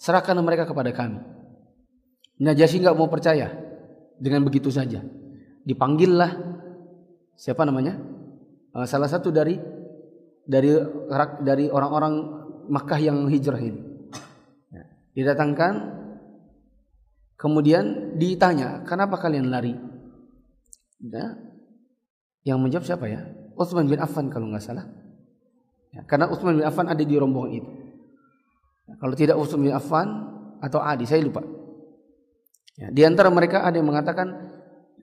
[0.00, 1.20] Serahkan mereka kepada kami.
[2.40, 3.52] Najasyi nggak mau percaya
[4.16, 5.02] dengan begitu saja
[5.64, 6.30] dipanggillah
[7.34, 7.98] siapa namanya?
[8.76, 9.58] Uh, salah satu dari
[10.44, 10.70] dari
[11.40, 13.80] dari orang-orang Makkah yang hijrah ini.
[14.72, 16.00] Ya, didatangkan
[17.36, 19.76] kemudian ditanya kenapa kalian lari?
[21.04, 21.36] Ya,
[22.48, 23.20] yang menjawab siapa ya?
[23.52, 24.88] Utsman bin Affan kalau nggak salah.
[25.92, 27.70] Ya, karena Utsman bin Affan ada di rombongan itu.
[28.88, 30.08] Ya, kalau tidak Utsman bin Affan
[30.64, 31.44] atau Adi saya lupa.
[32.80, 34.53] Ya, di antara mereka ada yang mengatakan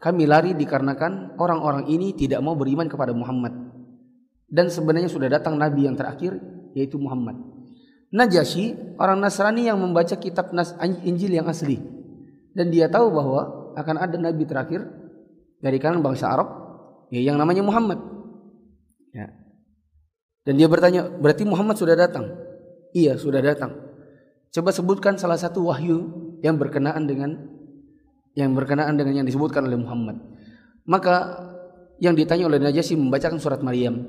[0.01, 3.53] kami lari dikarenakan orang-orang ini tidak mau beriman kepada Muhammad.
[4.49, 6.41] Dan sebenarnya sudah datang Nabi yang terakhir
[6.73, 7.37] yaitu Muhammad.
[8.11, 10.49] Najasyi orang Nasrani yang membaca kitab
[11.05, 11.77] Injil yang asli.
[12.51, 14.83] Dan dia tahu bahwa akan ada Nabi terakhir
[15.61, 16.49] dari kalangan bangsa Arab
[17.13, 18.01] ya, yang namanya Muhammad.
[19.13, 19.31] Ya.
[20.43, 22.25] Dan dia bertanya, berarti Muhammad sudah datang?
[22.91, 23.77] Iya, sudah datang.
[24.51, 26.11] Coba sebutkan salah satu wahyu
[26.43, 27.50] yang berkenaan dengan
[28.37, 30.19] yang berkenaan dengan yang disebutkan oleh Muhammad.
[30.87, 31.15] Maka
[32.01, 34.01] yang ditanya oleh Najasyi membacakan surat Maryam.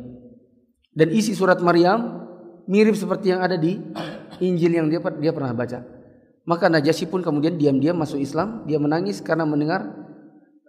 [0.92, 2.24] Dan isi surat Maryam
[2.68, 3.80] mirip seperti yang ada di
[4.40, 5.84] Injil yang dia dia pernah baca.
[6.48, 9.86] Maka Najasyi pun kemudian diam-diam masuk Islam, dia menangis karena mendengar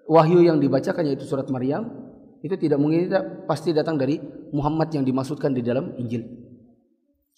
[0.05, 1.87] wahyu yang dibacakan yaitu surat Maryam
[2.43, 4.19] itu tidak mungkin tidak pasti datang dari
[4.51, 6.27] Muhammad yang dimaksudkan di dalam Injil.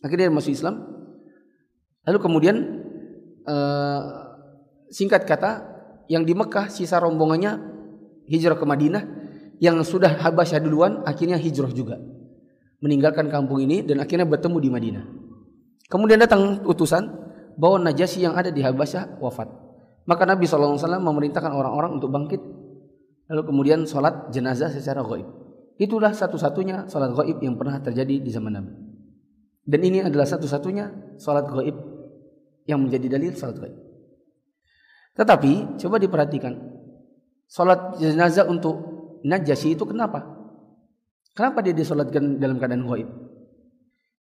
[0.02, 0.82] Akhirnya dia masuk Islam.
[2.06, 2.56] Lalu kemudian
[3.46, 4.02] uh,
[4.90, 5.75] singkat kata
[6.12, 7.58] yang di Mekah sisa rombongannya
[8.30, 9.04] hijrah ke Madinah
[9.62, 11.98] yang sudah Habasyah duluan akhirnya hijrah juga.
[12.84, 15.06] Meninggalkan kampung ini dan akhirnya bertemu di Madinah.
[15.90, 17.08] Kemudian datang utusan
[17.56, 19.48] bahwa Najasyi yang ada di Habasyah wafat.
[20.06, 22.42] Maka Nabi SAW memerintahkan orang-orang untuk bangkit
[23.26, 25.26] lalu kemudian sholat jenazah secara gaib
[25.82, 28.74] itulah satu-satunya sholat gaib yang pernah terjadi di zaman Nabi.
[29.66, 31.74] Dan ini adalah satu-satunya sholat gaib
[32.70, 33.76] yang menjadi dalil sholat gaib
[35.16, 36.54] tetapi coba diperhatikan.
[37.48, 38.96] Salat jenazah untuk
[39.26, 40.22] Najasyi itu kenapa?
[41.34, 43.10] Kenapa dia disolatkan dalam keadaan gaib?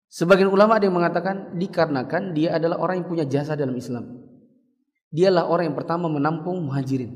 [0.07, 4.22] Sebagian ulama ada yang mengatakan dikarenakan dia adalah orang yang punya jasa dalam Islam.
[5.11, 7.11] Dialah orang yang pertama menampung muhajirin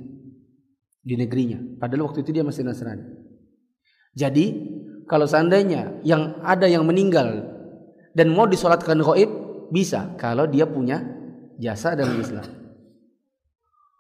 [1.01, 1.63] di negerinya.
[1.79, 3.07] Padahal waktu itu dia masih Nasrani.
[4.19, 4.47] Jadi
[5.07, 7.47] kalau seandainya yang ada yang meninggal
[8.19, 9.31] dan mau disolatkan gaib
[9.71, 11.07] bisa kalau dia punya
[11.63, 12.66] jasa dalam Islam.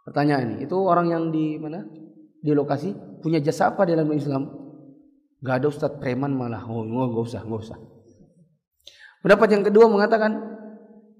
[0.06, 1.82] Pertanyaan ini, itu orang yang di mana?
[2.38, 4.46] Di lokasi punya jasa apa dalam Islam?
[5.42, 6.62] Gak ada ustadz preman malah.
[6.62, 7.78] Oh, nggak usah, nggak usah.
[9.18, 10.38] Pendapat yang kedua mengatakan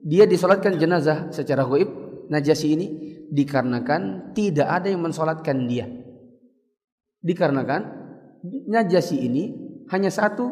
[0.06, 2.86] dia disolatkan jenazah secara goib Najasi ini
[3.30, 5.90] dikarenakan tidak ada yang mensolatkan dia.
[7.22, 7.82] Dikarenakan
[8.46, 9.50] Najasi ini
[9.90, 10.46] hanya satu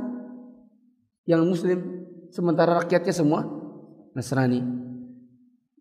[1.26, 3.46] yang muslim sementara rakyatnya semua
[4.14, 4.62] Nasrani.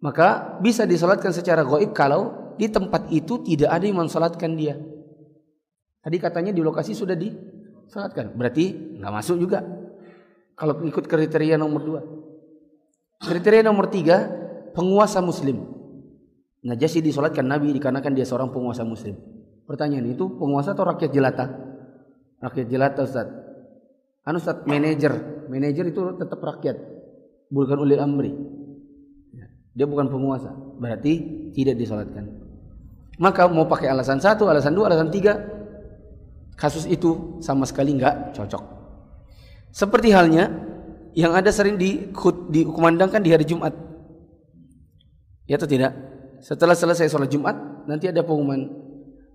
[0.02, 4.78] Maka bisa disolatkan secara goib kalau di tempat itu tidak ada yang mensolatkan dia.
[6.04, 9.64] Tadi katanya di lokasi sudah disolatkan, berarti nggak masuk juga.
[10.54, 12.02] Kalau ikut kriteria nomor dua,
[13.24, 14.30] kriteria nomor tiga
[14.76, 15.64] penguasa Muslim.
[16.64, 19.20] Najasyi disolatkan Nabi dikarenakan dia seorang penguasa Muslim.
[19.68, 21.46] Pertanyaan itu penguasa atau rakyat jelata?
[22.40, 23.28] Rakyat jelata Ustaz.
[24.24, 26.80] anu Ustaz manajer manajer itu tetap rakyat
[27.52, 28.32] bukan ulil amri
[29.74, 31.14] dia bukan penguasa berarti
[31.52, 32.43] tidak disolatkan
[33.22, 35.38] maka mau pakai alasan satu alasan dua alasan tiga
[36.58, 38.64] kasus itu sama sekali nggak cocok.
[39.74, 40.54] Seperti halnya
[41.18, 42.14] yang ada sering di,
[42.50, 43.74] dikumandangkan di hari Jumat.
[45.50, 45.94] Ya atau tidak?
[46.40, 47.58] Setelah selesai sholat Jumat
[47.90, 48.70] nanti ada pengumuman.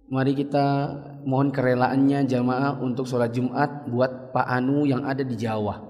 [0.09, 0.89] Mari kita
[1.29, 5.85] mohon kerelaannya jamaah untuk sholat Jumat buat Pak Anu yang ada di Jawa.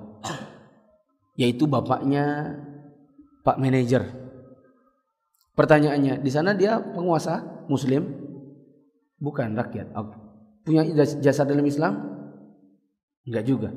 [1.39, 2.57] Yaitu bapaknya
[3.47, 4.29] Pak manajer
[5.59, 8.03] pertanyaannya di sana dia penguasa muslim?
[9.21, 9.93] Bukan rakyat.
[10.65, 10.83] Punya
[11.23, 11.95] jasa dalam Islam?
[13.29, 13.71] Enggak juga.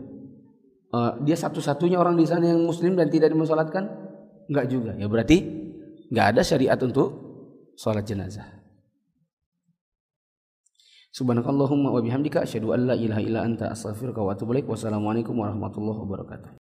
[0.91, 3.87] Uh, dia satu-satunya orang di sana yang muslim dan tidak dimusolatkan?
[4.51, 4.91] Enggak juga.
[4.99, 5.37] Ya berarti
[6.11, 7.09] enggak ada syariat untuk
[7.79, 8.47] sholat jenazah.
[11.11, 14.67] Subhanakallahumma wa bihamdika asyhadu an la ilaha illa anta astaghfiruka wa atubu ilaik.
[14.67, 16.51] Wassalamualaikum warahmatullahi wabarakatuh.